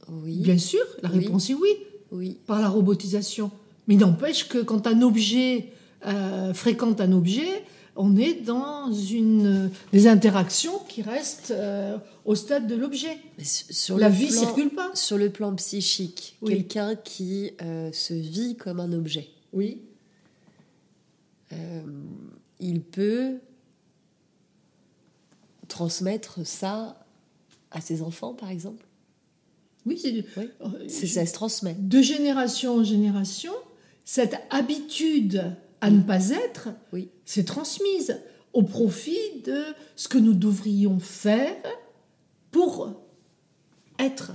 Oui. 0.09 0.37
Bien 0.37 0.59
sûr, 0.59 0.85
la 1.03 1.09
réponse 1.09 1.51
est 1.51 1.55
oui. 1.55 1.71
Oui. 2.13 2.39
Par 2.47 2.61
la 2.61 2.69
robotisation. 2.69 3.51
Mais 3.89 3.97
n'empêche 3.97 4.49
que 4.49 4.59
quand 4.59 4.87
un 4.87 5.03
objet 5.03 5.73
euh, 6.07 6.55
fréquente 6.55 7.01
un 7.01 7.13
objet, 7.13 7.65
on 7.97 8.17
est 8.17 8.35
dans 8.35 8.93
une, 8.93 9.71
des 9.93 10.07
interactions 10.07 10.79
qui 10.89 11.03
restent 11.03 11.51
euh, 11.51 11.99
au 12.25 12.37
stade 12.37 12.69
de 12.69 12.77
l'objet. 12.77 13.19
La 13.97 14.09
vie 14.09 14.27
ne 14.27 14.31
circule 14.31 14.71
pas. 14.71 14.91
Sur 14.95 15.19
le 15.19 15.31
plan 15.31 15.53
psychique, 15.57 16.37
quelqu'un 16.47 16.95
qui 16.95 17.51
euh, 17.63 17.91
se 17.93 18.15
vit 18.15 18.57
comme 18.57 18.79
un 18.79 18.93
objet. 18.93 19.29
Oui. 19.53 19.83
Il 22.61 22.83
peut 22.83 23.39
transmettre 25.67 26.47
ça 26.47 27.07
à 27.71 27.81
ses 27.81 28.03
enfants, 28.03 28.35
par 28.35 28.51
exemple? 28.51 28.85
Oui, 29.87 29.99
c'est 30.89 31.07
ça 31.07 31.25
se 31.25 31.33
transmet. 31.33 31.75
De 31.79 32.03
génération 32.03 32.77
en 32.77 32.85
génération, 32.85 33.53
cette 34.11 34.39
habitude 34.49 35.55
à 35.83 35.91
ne 35.91 36.01
pas 36.01 36.31
être, 36.31 36.71
oui. 36.95 37.11
c'est 37.27 37.45
transmise 37.45 38.19
au 38.55 38.63
profit 38.63 39.43
de 39.45 39.63
ce 39.97 40.09
que 40.09 40.17
nous 40.17 40.33
devrions 40.33 40.99
faire 40.99 41.55
pour 42.51 43.03
être. 43.99 44.33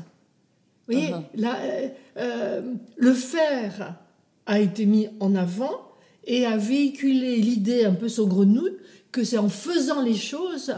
Vous 0.88 0.94
voyez, 0.94 1.10
uh-huh. 1.10 1.24
euh, 1.44 1.90
euh, 2.18 2.74
le 2.98 3.14
faire 3.14 4.00
a 4.46 4.60
été 4.60 4.86
mis 4.86 5.08
en 5.20 5.34
avant 5.34 5.90
et 6.24 6.46
a 6.46 6.56
véhiculé 6.56 7.38
l'idée 7.38 7.84
un 7.84 7.96
peu 7.96 8.10
saugrenue 8.10 8.78
que 9.12 9.24
c'est 9.24 9.40
en 9.40 9.50
faisant 9.50 10.04
les 10.04 10.14
choses 10.14 10.76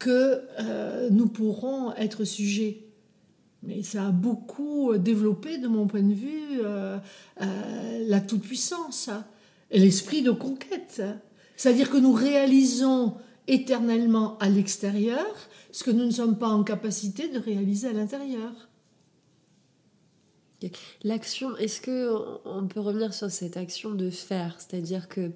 que 0.00 0.42
euh, 0.58 1.10
nous 1.12 1.28
pourrons 1.28 1.94
être 1.94 2.24
sujets. 2.24 2.86
Mais 3.62 3.82
ça 3.82 4.08
a 4.08 4.10
beaucoup 4.10 4.96
développé, 4.98 5.58
de 5.58 5.68
mon 5.68 5.86
point 5.86 6.02
de 6.02 6.14
vue, 6.14 6.60
la 7.38 8.20
toute-puissance 8.20 9.08
l'esprit 9.78 10.22
de 10.22 10.30
conquête. 10.30 11.02
C'est-à-dire 11.56 11.90
que 11.90 11.96
nous 11.96 12.12
réalisons 12.12 13.14
éternellement 13.48 14.38
à 14.38 14.48
l'extérieur 14.48 15.26
ce 15.72 15.84
que 15.84 15.90
nous 15.90 16.04
ne 16.04 16.10
sommes 16.10 16.38
pas 16.38 16.48
en 16.48 16.62
capacité 16.62 17.28
de 17.28 17.38
réaliser 17.38 17.88
à 17.88 17.92
l'intérieur. 17.92 18.68
L'action, 21.02 21.56
est-ce 21.56 21.80
que 21.80 22.12
on 22.44 22.68
peut 22.68 22.78
revenir 22.78 23.12
sur 23.14 23.30
cette 23.30 23.56
action 23.56 23.90
de 23.90 24.10
faire? 24.10 24.56
C'est-à-dire 24.58 25.08
que 25.08 25.32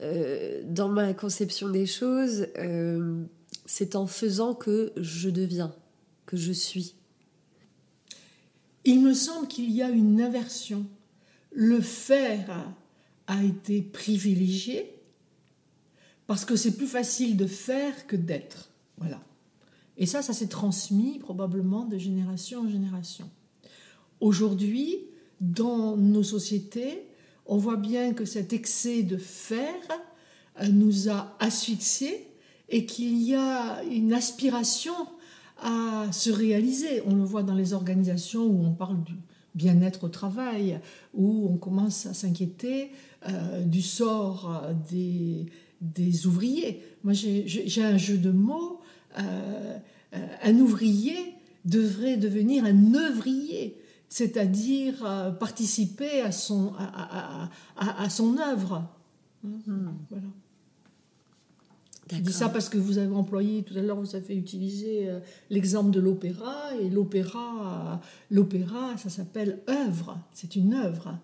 euh, 0.00 0.62
dans 0.64 0.88
ma 0.88 1.12
conception 1.12 1.68
des 1.68 1.84
choses, 1.84 2.46
euh, 2.56 3.22
c'est 3.66 3.96
en 3.96 4.06
faisant 4.06 4.54
que 4.54 4.92
je 4.96 5.28
deviens, 5.28 5.74
que 6.24 6.38
je 6.38 6.52
suis. 6.52 6.94
Il 8.84 9.00
me 9.00 9.14
semble 9.14 9.48
qu'il 9.48 9.70
y 9.70 9.82
a 9.82 9.90
une 9.90 10.20
inversion. 10.20 10.86
Le 11.52 11.80
faire 11.80 12.72
a 13.26 13.42
été 13.42 13.82
privilégié 13.82 14.94
parce 16.26 16.44
que 16.44 16.56
c'est 16.56 16.76
plus 16.76 16.86
facile 16.86 17.36
de 17.36 17.46
faire 17.46 18.06
que 18.06 18.16
d'être. 18.16 18.70
Voilà. 18.98 19.20
Et 19.96 20.06
ça, 20.06 20.22
ça 20.22 20.32
s'est 20.32 20.48
transmis 20.48 21.18
probablement 21.18 21.84
de 21.84 21.98
génération 21.98 22.60
en 22.60 22.68
génération. 22.68 23.28
Aujourd'hui, 24.20 24.98
dans 25.40 25.96
nos 25.96 26.22
sociétés, 26.22 27.02
on 27.46 27.56
voit 27.56 27.76
bien 27.76 28.14
que 28.14 28.24
cet 28.24 28.52
excès 28.52 29.02
de 29.02 29.16
faire 29.16 29.74
euh, 30.60 30.68
nous 30.68 31.08
a 31.08 31.36
asphyxiés 31.40 32.28
et 32.68 32.86
qu'il 32.86 33.20
y 33.20 33.34
a 33.34 33.82
une 33.84 34.12
aspiration 34.12 34.94
à 35.62 36.12
se 36.12 36.30
réaliser. 36.30 37.02
On 37.06 37.14
le 37.14 37.24
voit 37.24 37.42
dans 37.42 37.54
les 37.54 37.72
organisations 37.72 38.44
où 38.44 38.64
on 38.64 38.72
parle 38.72 39.02
du 39.02 39.14
bien-être 39.54 40.04
au 40.04 40.08
travail, 40.08 40.80
où 41.14 41.48
on 41.50 41.56
commence 41.56 42.06
à 42.06 42.14
s'inquiéter 42.14 42.90
euh, 43.28 43.62
du 43.64 43.82
sort 43.82 44.62
euh, 44.64 44.72
des, 44.90 45.46
des 45.80 46.26
ouvriers. 46.26 46.82
Moi, 47.04 47.12
j'ai 47.14 47.82
un 47.82 47.96
jeu 47.96 48.18
de 48.18 48.30
mots. 48.30 48.80
Euh, 49.18 49.78
un 50.42 50.54
ouvrier 50.56 51.16
devrait 51.64 52.16
devenir 52.16 52.64
un 52.64 52.94
œuvrier, 52.94 53.76
c'est-à-dire 54.08 55.36
participer 55.38 56.20
à 56.20 56.32
son, 56.32 56.72
à, 56.78 57.48
à, 57.76 58.02
à, 58.02 58.10
son 58.10 58.38
œuvre. 58.38 58.88
Hmm. 59.44 59.90
Voilà. 60.08 60.26
Je 62.12 62.18
dis 62.18 62.32
ça 62.32 62.48
parce 62.48 62.68
que 62.68 62.78
vous 62.78 62.98
avez 62.98 63.14
employé, 63.14 63.62
tout 63.62 63.76
à 63.76 63.82
l'heure, 63.82 64.00
vous 64.00 64.16
avez 64.16 64.36
utilisé 64.36 65.08
l'exemple 65.48 65.90
de 65.90 66.00
l'opéra, 66.00 66.74
et 66.80 66.90
l'opéra, 66.90 68.00
l'opéra, 68.30 68.96
ça 68.96 69.10
s'appelle 69.10 69.60
œuvre, 69.68 70.18
c'est 70.34 70.56
une 70.56 70.74
œuvre. 70.74 71.18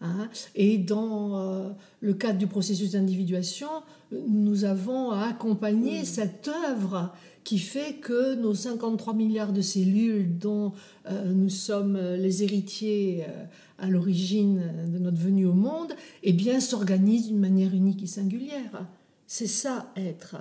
Hein. 0.00 0.28
Et 0.54 0.78
dans 0.78 1.38
euh, 1.38 1.68
le 2.00 2.14
cadre 2.14 2.38
du 2.38 2.46
processus 2.46 2.92
d'individuation, 2.92 3.68
nous 4.12 4.64
avons 4.64 5.10
à 5.10 5.26
accompagner 5.26 6.04
cette 6.04 6.50
œuvre 6.68 7.12
qui 7.44 7.58
fait 7.58 7.94
que 7.94 8.34
nos 8.34 8.54
53 8.54 9.14
milliards 9.14 9.52
de 9.52 9.60
cellules 9.60 10.38
dont 10.38 10.72
euh, 11.06 11.32
nous 11.32 11.50
sommes 11.50 11.98
les 12.16 12.42
héritiers 12.42 13.24
euh, 13.28 13.44
à 13.78 13.88
l'origine 13.88 14.62
de 14.88 14.98
notre 14.98 15.18
venue 15.18 15.46
au 15.46 15.54
monde, 15.54 15.92
eh 16.22 16.32
bien, 16.32 16.60
s'organisent 16.60 17.28
d'une 17.28 17.38
manière 17.38 17.74
unique 17.74 18.02
et 18.02 18.06
singulière. 18.06 18.86
C'est 19.32 19.46
ça, 19.46 19.86
être. 19.96 20.38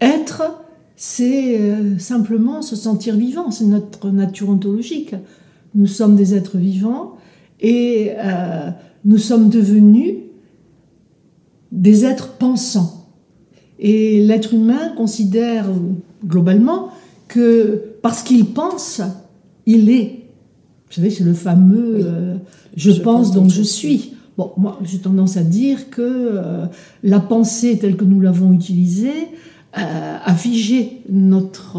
Être, 0.00 0.62
c'est 0.96 1.60
simplement 1.98 2.62
se 2.62 2.74
sentir 2.74 3.14
vivant, 3.14 3.50
c'est 3.50 3.66
notre 3.66 4.08
nature 4.08 4.48
ontologique. 4.48 5.14
Nous 5.74 5.86
sommes 5.86 6.16
des 6.16 6.34
êtres 6.34 6.56
vivants 6.56 7.16
et 7.60 8.12
nous 9.04 9.18
sommes 9.18 9.50
devenus 9.50 10.14
des 11.70 12.06
êtres 12.06 12.32
pensants. 12.38 13.10
Et 13.78 14.22
l'être 14.22 14.54
humain 14.54 14.94
considère 14.96 15.66
globalement 16.24 16.92
que 17.28 17.92
parce 18.00 18.22
qu'il 18.22 18.46
pense, 18.46 19.02
il 19.66 19.90
est. 19.90 20.24
Vous 20.88 20.94
savez, 20.94 21.10
c'est 21.10 21.24
le 21.24 21.34
fameux 21.34 21.98
euh, 22.06 22.36
je, 22.74 22.90
pense 22.92 23.32
donc 23.32 23.50
je 23.50 23.60
suis. 23.60 24.14
Bon, 24.40 24.54
moi, 24.56 24.78
j'ai 24.82 25.00
tendance 25.00 25.36
à 25.36 25.42
dire 25.42 25.90
que 25.90 26.00
euh, 26.00 26.64
la 27.02 27.20
pensée 27.20 27.78
telle 27.78 27.98
que 27.98 28.04
nous 28.04 28.22
l'avons 28.22 28.54
utilisée 28.54 29.28
euh, 29.76 30.16
a 30.24 30.34
figé 30.34 31.02
notre 31.10 31.76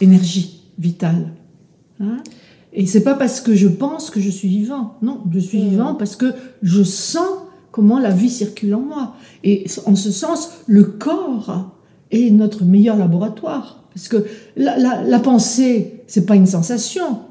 énergie 0.00 0.62
vitale. 0.78 1.32
Hein 1.98 2.18
et 2.72 2.86
c'est 2.86 3.02
pas 3.02 3.14
parce 3.14 3.40
que 3.40 3.56
je 3.56 3.66
pense 3.66 4.10
que 4.10 4.20
je 4.20 4.30
suis 4.30 4.46
vivant. 4.46 4.94
Non, 5.02 5.22
je 5.32 5.40
suis 5.40 5.60
mmh. 5.60 5.68
vivant 5.70 5.94
parce 5.96 6.14
que 6.14 6.32
je 6.62 6.84
sens 6.84 7.26
comment 7.72 7.98
la 7.98 8.10
vie 8.10 8.30
circule 8.30 8.76
en 8.76 8.80
moi. 8.80 9.16
Et 9.42 9.64
en 9.86 9.96
ce 9.96 10.12
sens, 10.12 10.50
le 10.68 10.84
corps 10.84 11.72
est 12.12 12.30
notre 12.30 12.64
meilleur 12.64 12.96
laboratoire. 12.96 13.82
Parce 13.92 14.06
que 14.06 14.24
la, 14.56 14.78
la, 14.78 15.02
la 15.02 15.18
pensée, 15.18 16.04
c'est 16.06 16.26
pas 16.26 16.36
une 16.36 16.46
sensation. 16.46 17.22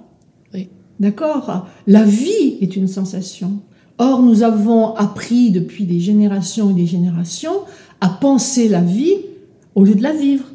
D'accord? 1.03 1.67
La 1.85 2.03
vie 2.03 2.57
est 2.61 2.77
une 2.77 2.87
sensation. 2.87 3.59
Or, 3.97 4.23
nous 4.23 4.41
avons 4.41 4.95
appris 4.95 5.51
depuis 5.51 5.83
des 5.83 5.99
générations 5.99 6.71
et 6.71 6.73
des 6.73 6.85
générations 6.85 7.59
à 7.99 8.07
penser 8.07 8.69
la 8.69 8.79
vie 8.79 9.17
au 9.75 9.83
lieu 9.83 9.95
de 9.95 10.01
la 10.01 10.13
vivre. 10.13 10.45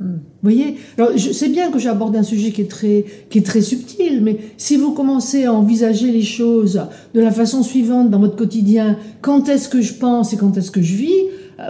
Mmh 0.00 0.14
voyez? 0.42 0.76
Alors, 0.96 1.10
je 1.16 1.30
sais 1.30 1.48
bien 1.48 1.70
que 1.70 1.78
j'aborde 1.78 2.16
un 2.16 2.22
sujet 2.22 2.52
qui 2.52 2.62
est, 2.62 2.70
très, 2.70 3.04
qui 3.28 3.38
est 3.38 3.42
très 3.42 3.60
subtil, 3.60 4.22
mais 4.22 4.38
si 4.56 4.76
vous 4.76 4.92
commencez 4.92 5.44
à 5.44 5.52
envisager 5.52 6.10
les 6.10 6.22
choses 6.22 6.80
de 7.14 7.20
la 7.20 7.32
façon 7.32 7.62
suivante 7.62 8.10
dans 8.10 8.20
votre 8.20 8.36
quotidien, 8.36 8.96
quand 9.20 9.48
est-ce 9.48 9.68
que 9.68 9.82
je 9.82 9.94
pense 9.94 10.32
et 10.32 10.36
quand 10.36 10.56
est-ce 10.56 10.70
que 10.70 10.82
je 10.82 10.94
vis, 10.94 11.22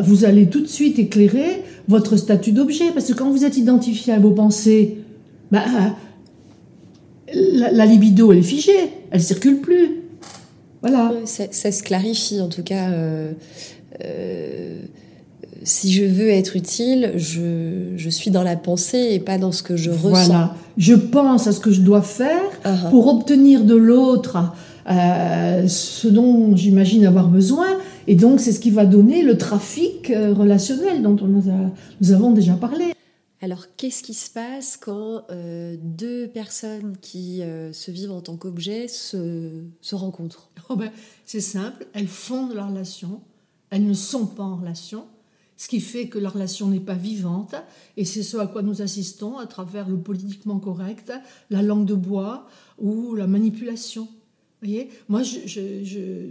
vous 0.03 0.25
allez 0.25 0.47
tout 0.47 0.61
de 0.61 0.67
suite 0.67 0.99
éclairer 0.99 1.63
votre 1.89 2.17
statut 2.17 2.53
d'objet, 2.53 2.93
parce 2.93 3.07
que 3.07 3.15
quand 3.15 3.31
vous 3.31 3.45
êtes 3.45 3.57
identifié 3.57 4.13
à 4.13 4.19
vos 4.19 4.33
pensées, 4.33 4.99
bah, 5.51 5.65
la, 7.33 7.87
libido, 7.87 8.33
elle 8.33 8.39
est 8.39 8.43
figée, 8.43 8.91
elle 9.11 9.23
circule 9.23 9.61
plus. 9.61 10.03
Voilà. 10.83 11.13
Ça, 11.25 11.73
se 11.73 11.83
clarifie, 11.83 12.41
en 12.41 12.49
tout 12.49 12.63
cas. 12.63 12.91
Euh, 12.91 13.33
euh, 14.05 14.81
si 15.63 15.93
je 15.93 16.05
veux 16.05 16.29
être 16.29 16.55
utile, 16.55 17.13
je, 17.17 18.09
suis 18.11 18.31
dans 18.31 18.45
la 18.45 18.57
pensée 18.57 19.09
et 19.13 19.19
pas 19.19 19.39
dans 19.39 19.53
ce 19.53 19.63
que 19.63 19.77
je 19.77 19.91
ressens. 19.91 20.27
Voilà, 20.27 20.55
je 20.77 20.95
pense 20.95 21.47
à 21.49 21.53
ce 21.53 21.59
que 21.59 21.73
je 21.73 21.81
dois 21.81 22.03
faire 22.03 22.43
uh-huh. 22.65 22.91
pour 22.91 23.09
obtenir 23.09 23.65
de 23.65 23.75
l'autre 23.75 24.39
euh, 24.89 25.67
ce 25.67 26.07
dont 26.07 26.55
j'imagine 26.55 27.05
avoir 27.05 27.29
besoin. 27.29 27.67
Et 28.07 28.15
donc, 28.15 28.39
c'est 28.39 28.53
ce 28.53 28.61
qui 28.61 28.71
va 28.71 28.85
donner 28.85 29.23
le 29.23 29.37
trafic 29.37 30.13
relationnel 30.37 31.03
dont 31.03 31.17
on 31.21 31.27
nous, 31.27 31.45
nous 32.01 32.13
avons 32.13 32.31
déjà 32.31 32.53
parlé. 32.53 32.96
Alors, 33.47 33.67
qu'est-ce 33.77 34.03
qui 34.03 34.13
se 34.13 34.29
passe 34.29 34.77
quand 34.77 35.23
euh, 35.31 35.77
deux 35.81 36.27
personnes 36.27 36.97
qui 37.01 37.45
euh, 37.45 37.73
se 37.73 37.93
vivent 37.93 38.11
en 38.11 38.21
tant 38.21 38.37
qu'objet 38.37 38.89
se, 38.89 39.63
rencontrent? 39.93 40.51
Oh 40.69 40.75
ben, 40.75 40.91
C'est 41.25 41.41
simple, 41.41 41.87
elles 41.93 42.09
fondent 42.09 42.55
la 42.55 42.67
relation, 42.67 43.21
elles 43.71 43.87
ne 43.87 43.95
sont 43.95 44.27
pas 44.27 44.43
en 44.43 44.57
relation, 44.57 45.07
ce 45.57 45.69
qui 45.69 45.79
fait 45.79 46.09
que 46.09 46.19
la 46.19 46.29
relation 46.29 46.67
n'est 46.67 46.81
pas 46.81 46.97
vivante, 46.97 47.55
et 47.97 48.05
c'est 48.05 48.25
ce 48.25 48.37
à 48.37 48.49
quoi 48.49 48.63
nous 48.63 48.83
assistons 48.83 49.39
à 49.39 49.47
travers 49.47 49.89
le 49.89 50.01
politiquement 50.01 50.59
correct, 50.59 51.13
la 51.49 51.63
langue 51.63 51.87
de 51.87 51.95
bois 51.95 52.49
ou 52.81 53.15
la 53.15 53.29
manipulation. 53.29 54.07
Vous 54.61 54.67
voyez? 54.67 54.91
Moi, 55.09 55.23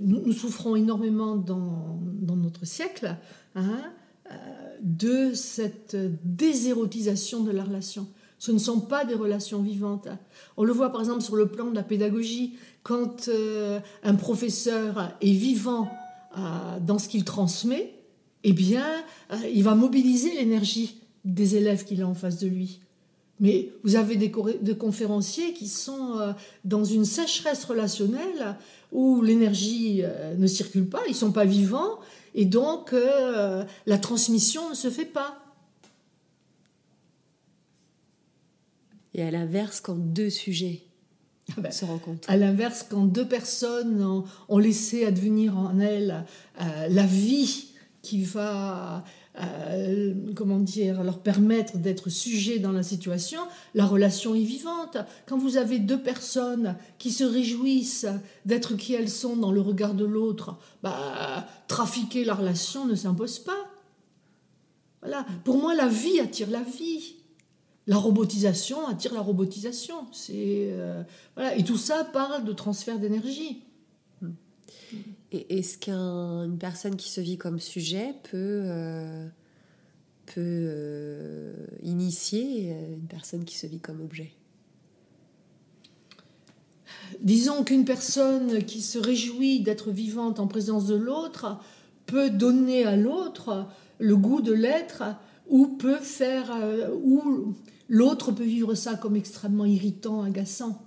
nous, 0.01 0.34
souffrons 0.34 0.75
énormément 0.75 1.38
dans, 1.38 1.97
notre 2.36 2.65
siècle. 2.65 3.15
Hein 3.56 3.93
de 4.86 5.34
cette 5.34 5.98
désérotisation 6.24 7.43
de 7.43 7.52
la 7.52 7.63
relation. 7.63 8.08
Ce 8.38 8.52
ne 8.52 8.60
sont 8.60 8.80
pas 8.80 9.04
des 9.04 9.15
relations 9.15 9.62
vivantes. 9.62 10.08
On 10.58 10.63
le 10.63 10.71
voit 10.71 10.91
par 10.91 11.02
exemple 11.02 11.21
sur 11.21 11.36
le 11.36 11.48
plan 11.48 11.71
de 11.71 11.76
la 11.76 11.82
pédagogie. 11.82 12.54
Quand 12.84 13.28
euh, 13.28 13.80
un 14.04 14.13
professeur 14.13 15.13
est 15.21 15.32
vivant 15.32 15.89
euh, 16.38 16.80
dans 16.86 17.00
ce 17.00 17.10
qu'il 17.10 17.24
transmet, 17.24 17.95
eh 18.43 18.54
bien, 18.54 18.86
euh, 19.32 19.38
il 19.52 19.63
va 19.63 19.74
mobiliser 19.74 20.36
l'énergie 20.36 21.02
des 21.24 21.56
élèves 21.56 21.86
qu'il 21.86 22.04
a 22.04 22.08
en 22.08 22.13
face 22.13 22.38
de 22.38 22.48
lui. 22.48 22.82
Mais 23.39 23.71
vous 23.84 23.95
avez 23.95 24.15
des, 24.15 24.32
des 24.62 24.78
conférenciers 24.78 25.54
qui 25.54 25.67
sont 25.67 26.34
dans 26.63 26.86
une 26.86 27.04
sécheresse 27.04 27.65
relationnelle 27.65 28.56
où 28.93 29.21
l'énergie 29.21 30.04
ne 30.38 30.48
circule 30.48 30.86
pas, 30.88 31.02
ils 31.08 31.12
ne 31.12 31.17
sont 31.17 31.34
pas 31.34 31.43
vivants, 31.43 32.00
et 32.36 32.45
donc 32.45 32.93
euh, 32.93 33.63
la 33.88 33.98
transmission 33.98 34.69
ne 34.69 34.76
se 34.76 34.89
fait 34.91 35.06
pas. 35.06 35.41
Et 39.13 39.24
à 39.24 39.32
l'inverse, 39.32 39.80
quand 39.80 39.95
deux 39.95 40.30
sujets 40.30 40.84
ah 41.58 41.62
ben, 41.62 41.71
se 41.71 41.86
rencontrent. 41.86 42.30
À 42.30 42.36
l'inverse, 42.36 42.86
quand 42.89 43.06
deux 43.06 43.28
personnes 43.28 44.04
ont, 44.50 44.58
laissé 44.58 45.06
advenir 45.06 45.58
en 45.58 45.80
elles 45.80 46.26
euh, 46.62 46.88
la 46.89 47.06
vie 47.06 47.71
qui 48.02 48.24
va 48.24 49.06
euh, 49.41 50.13
comment 50.36 50.60
dire, 50.60 51.04
leur 51.04 51.19
permettre 51.19 51.78
d'être 51.78 52.10
sujets 52.10 52.60
dans 52.60 52.71
la 52.71 52.84
situation, 52.84 53.39
la 53.74 53.86
relation 53.86 54.36
est 54.36 54.43
vivante. 54.43 54.98
Quand 55.26 55.38
vous 55.38 55.58
avez 55.58 55.80
deux 55.80 56.00
personnes 56.00 56.76
qui 56.98 57.12
se 57.12 57.24
réjouissent 57.24 58.08
d'être 58.45 58.76
qui 58.76 58.93
elles 58.93 59.10
sont 59.10 59.36
dans 59.36 59.52
le 59.52 59.62
regard 59.62 59.93
de 59.93 60.06
l'autre, 60.06 60.58
bah, 60.84 61.48
trafiquer 61.67 62.24
la 62.24 62.34
relation 62.34 62.86
ne 62.86 62.95
s'impose 62.95 63.39
pas. 63.39 63.65
Voilà. 65.02 65.26
Pour 65.43 65.58
moi, 65.58 65.76
la 65.76 65.88
vie 65.88 66.19
attire 66.19 66.50
la 66.50 66.62
vie. 66.62 67.15
La 67.88 67.98
robotisation 67.98 68.88
attire 68.88 69.13
la 69.13 69.21
robotisation. 69.21 70.08
C'est 70.12 70.69
euh, 70.71 71.04
voilà. 71.36 71.56
Et 71.56 71.63
tout 71.63 71.78
ça 71.78 72.04
parle 72.04 72.43
de 72.43 72.54
transfert 72.54 73.00
d'énergie. 73.00 73.62
Est-ce 75.50 75.78
qu'une 75.78 76.58
personne 76.58 76.95
qui 76.95 77.10
se 77.10 77.21
vit 77.21 77.38
comme 77.38 77.60
sujet 77.60 78.15
peut, 78.24 78.63
euh, 78.65 79.28
peut 80.28 80.41
euh, 80.41 81.54
initier 81.84 82.71
euh, 82.71 82.95
une 82.95 83.08
personne 83.08 83.43
qui 83.43 83.56
se 83.56 83.67
vit 83.67 83.80
comme 83.80 84.02
objet? 84.02 84.32
Disons 87.21 87.63
qu'une 87.63 87.86
personne 87.86 88.63
qui 88.63 88.82
se 88.82 88.98
réjouit 88.98 89.62
d'être 89.62 89.91
vivante 89.91 90.39
en 90.39 90.48
présence 90.48 90.88
de 90.88 90.95
l'autre 90.95 91.60
peut 92.06 92.30
donner 92.30 92.86
à 92.86 92.95
l'autre 92.95 93.67
le 94.00 94.15
goût 94.15 94.41
de 94.41 94.54
l'être 94.54 95.04
ou 95.48 95.67
peut 95.67 96.00
faire 96.00 96.52
ou 97.04 97.54
l'autre 97.89 98.32
peut 98.32 98.43
vivre 98.43 98.74
ça 98.74 98.95
comme 98.95 99.15
extrêmement 99.15 99.65
irritant, 99.65 100.24
agaçant. 100.24 100.84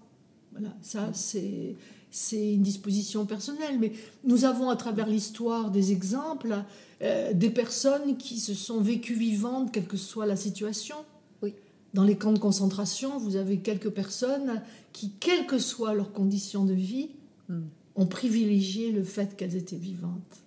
Voilà, 0.52 0.74
ça 0.82 1.10
c'est 1.12 1.76
c'est 2.10 2.54
une 2.54 2.62
disposition 2.62 3.26
personnelle, 3.26 3.78
mais 3.78 3.92
nous 4.24 4.44
avons 4.44 4.70
à 4.70 4.76
travers 4.76 5.06
l'histoire 5.06 5.70
des 5.70 5.92
exemples 5.92 6.64
euh, 7.02 7.32
des 7.32 7.50
personnes 7.50 8.16
qui 8.16 8.40
se 8.40 8.54
sont 8.54 8.80
vécues 8.80 9.14
vivantes, 9.14 9.70
quelle 9.72 9.86
que 9.86 9.96
soit 9.96 10.26
la 10.26 10.36
situation. 10.36 10.96
Oui. 11.42 11.54
Dans 11.94 12.04
les 12.04 12.16
camps 12.16 12.32
de 12.32 12.38
concentration, 12.38 13.18
vous 13.18 13.36
avez 13.36 13.58
quelques 13.58 13.90
personnes 13.90 14.62
qui, 14.92 15.12
quelles 15.20 15.46
que 15.46 15.58
soient 15.58 15.94
leurs 15.94 16.12
conditions 16.12 16.64
de 16.64 16.72
vie, 16.72 17.10
hmm. 17.48 17.60
ont 17.96 18.06
privilégié 18.06 18.90
le 18.90 19.04
fait 19.04 19.36
qu'elles 19.36 19.56
étaient 19.56 19.76
vivantes. 19.76 20.42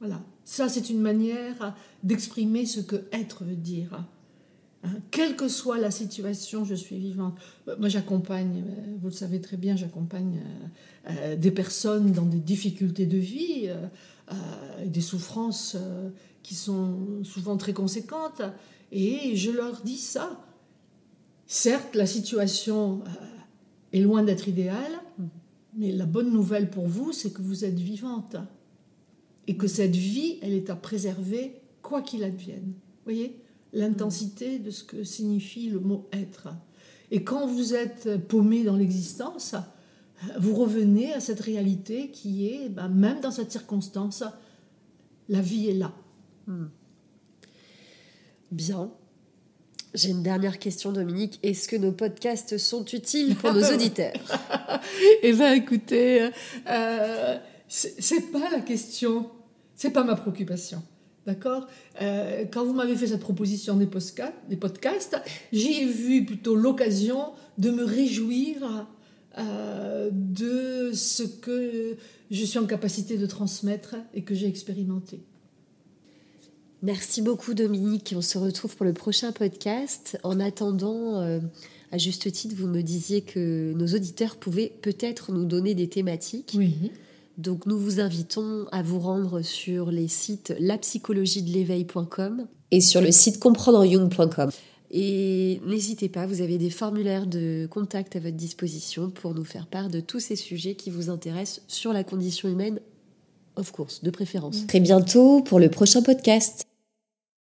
Voilà. 0.00 0.22
Ça, 0.44 0.68
c'est 0.68 0.88
une 0.90 1.00
manière 1.00 1.76
d'exprimer 2.02 2.64
ce 2.64 2.80
que 2.80 3.04
être 3.12 3.44
veut 3.44 3.54
dire. 3.54 4.02
Hein, 4.82 4.94
quelle 5.10 5.36
que 5.36 5.48
soit 5.48 5.78
la 5.78 5.90
situation, 5.90 6.64
je 6.64 6.74
suis 6.74 6.96
vivante. 6.96 7.36
Euh, 7.68 7.76
moi, 7.78 7.88
j'accompagne, 7.88 8.64
euh, 8.66 8.96
vous 9.00 9.08
le 9.08 9.14
savez 9.14 9.40
très 9.40 9.56
bien, 9.56 9.76
j'accompagne 9.76 10.40
euh, 11.08 11.36
des 11.36 11.50
personnes 11.50 12.12
dans 12.12 12.24
des 12.24 12.38
difficultés 12.38 13.06
de 13.06 13.18
vie, 13.18 13.68
des 14.86 15.00
souffrances 15.00 15.76
qui 16.44 16.54
sont 16.54 17.24
souvent 17.24 17.56
très 17.56 17.72
conséquentes, 17.72 18.42
et 18.92 19.34
je 19.34 19.50
leur 19.50 19.82
dis 19.82 19.98
ça. 19.98 20.40
Certes, 21.48 21.96
la 21.96 22.06
situation 22.06 23.02
est 23.92 24.00
loin 24.00 24.22
d'être 24.22 24.46
idéale, 24.46 25.00
mais 25.74 25.90
la 25.90 26.06
bonne 26.06 26.32
nouvelle 26.32 26.70
pour 26.70 26.86
vous, 26.86 27.12
c'est 27.12 27.32
que 27.32 27.42
vous 27.42 27.64
êtes 27.64 27.78
vivante. 27.78 28.36
Et 29.48 29.56
que 29.56 29.66
cette 29.66 29.96
vie, 29.96 30.38
elle 30.42 30.52
est 30.52 30.70
à 30.70 30.76
préserver, 30.76 31.56
quoi 31.82 32.00
qu'il 32.00 32.22
advienne. 32.22 32.66
Vous 32.66 33.04
voyez? 33.04 33.36
L'intensité 33.72 34.58
de 34.58 34.70
ce 34.70 34.84
que 34.84 35.04
signifie 35.04 35.68
le 35.68 35.80
mot 35.80 36.08
être. 36.12 36.48
Et 37.10 37.24
quand 37.24 37.46
vous 37.46 37.74
êtes 37.74 38.16
paumé 38.28 38.64
dans 38.64 38.76
l'existence, 38.76 39.54
vous 40.38 40.54
revenez 40.54 41.12
à 41.12 41.20
cette 41.20 41.40
réalité 41.40 42.10
qui 42.10 42.48
est, 42.48 42.68
ben, 42.68 42.88
même 42.88 43.20
dans 43.20 43.30
cette 43.30 43.50
circonstance, 43.50 44.24
la 45.28 45.40
vie 45.40 45.68
est 45.68 45.74
là. 45.74 45.92
Hmm. 46.46 46.66
Bien. 48.50 48.90
J'ai 49.92 50.10
une 50.10 50.22
dernière 50.22 50.58
question, 50.58 50.92
Dominique. 50.92 51.40
Est-ce 51.42 51.68
que 51.68 51.76
nos 51.76 51.92
podcasts 51.92 52.58
sont 52.58 52.84
utiles 52.84 53.34
pour 53.36 53.52
nos 53.52 53.64
auditeurs? 53.74 54.12
Eh 55.22 55.32
bien, 55.32 55.52
écoutez, 55.54 56.30
euh, 56.68 57.38
c'est 57.66 58.30
pas 58.30 58.50
la 58.50 58.60
question, 58.60 59.30
c'est 59.74 59.90
pas 59.90 60.04
ma 60.04 60.14
préoccupation. 60.14 60.82
D'accord? 61.26 61.66
Euh, 62.00 62.44
Quand 62.50 62.64
vous 62.64 62.72
m'avez 62.72 62.96
fait 62.96 63.08
cette 63.08 63.20
proposition 63.20 63.76
des, 63.76 63.88
des 64.48 64.56
podcasts, 64.56 65.16
j'ai 65.52 65.84
vu 65.84 66.24
plutôt 66.24 66.54
l'occasion 66.54 67.32
de 67.58 67.70
me 67.70 67.84
réjouir 67.84 68.86
euh, 69.38 70.10
de 70.12 70.92
ce 70.92 71.22
que 71.22 71.96
je 72.30 72.44
suis 72.44 72.58
en 72.58 72.66
capacité 72.66 73.18
de 73.18 73.26
transmettre 73.26 73.96
et 74.14 74.22
que 74.22 74.34
j'ai 74.34 74.48
expérimenté. 74.48 75.20
Merci 76.82 77.20
beaucoup 77.20 77.52
Dominique. 77.52 78.14
On 78.16 78.22
se 78.22 78.38
retrouve 78.38 78.74
pour 78.74 78.86
le 78.86 78.94
prochain 78.94 79.32
podcast. 79.32 80.18
En 80.22 80.40
attendant, 80.40 81.20
euh, 81.20 81.40
à 81.92 81.98
juste 81.98 82.32
titre, 82.32 82.54
vous 82.56 82.66
me 82.66 82.80
disiez 82.80 83.20
que 83.20 83.72
nos 83.74 83.88
auditeurs 83.88 84.36
pouvaient 84.36 84.72
peut-être 84.80 85.32
nous 85.32 85.44
donner 85.44 85.74
des 85.74 85.88
thématiques. 85.88 86.54
Oui. 86.56 86.90
Donc 87.40 87.64
nous 87.64 87.78
vous 87.78 88.00
invitons 88.00 88.66
à 88.70 88.82
vous 88.82 88.98
rendre 88.98 89.40
sur 89.40 89.90
les 89.90 90.08
sites 90.08 90.54
lapsychologie-de-l'éveil.com 90.58 92.46
et 92.70 92.80
sur 92.82 93.00
le 93.00 93.10
site 93.10 93.40
comprendrejung.com. 93.40 94.50
Et 94.90 95.60
n'hésitez 95.64 96.10
pas, 96.10 96.26
vous 96.26 96.42
avez 96.42 96.58
des 96.58 96.68
formulaires 96.68 97.26
de 97.26 97.66
contact 97.70 98.16
à 98.16 98.20
votre 98.20 98.36
disposition 98.36 99.08
pour 99.08 99.34
nous 99.34 99.44
faire 99.44 99.66
part 99.66 99.88
de 99.88 100.00
tous 100.00 100.20
ces 100.20 100.36
sujets 100.36 100.74
qui 100.74 100.90
vous 100.90 101.08
intéressent 101.08 101.62
sur 101.66 101.94
la 101.94 102.04
condition 102.04 102.48
humaine, 102.48 102.78
of 103.56 103.72
course, 103.72 104.02
de 104.02 104.10
préférence. 104.10 104.66
Très 104.66 104.80
bientôt 104.80 105.40
pour 105.40 105.60
le 105.60 105.70
prochain 105.70 106.02
podcast. 106.02 106.69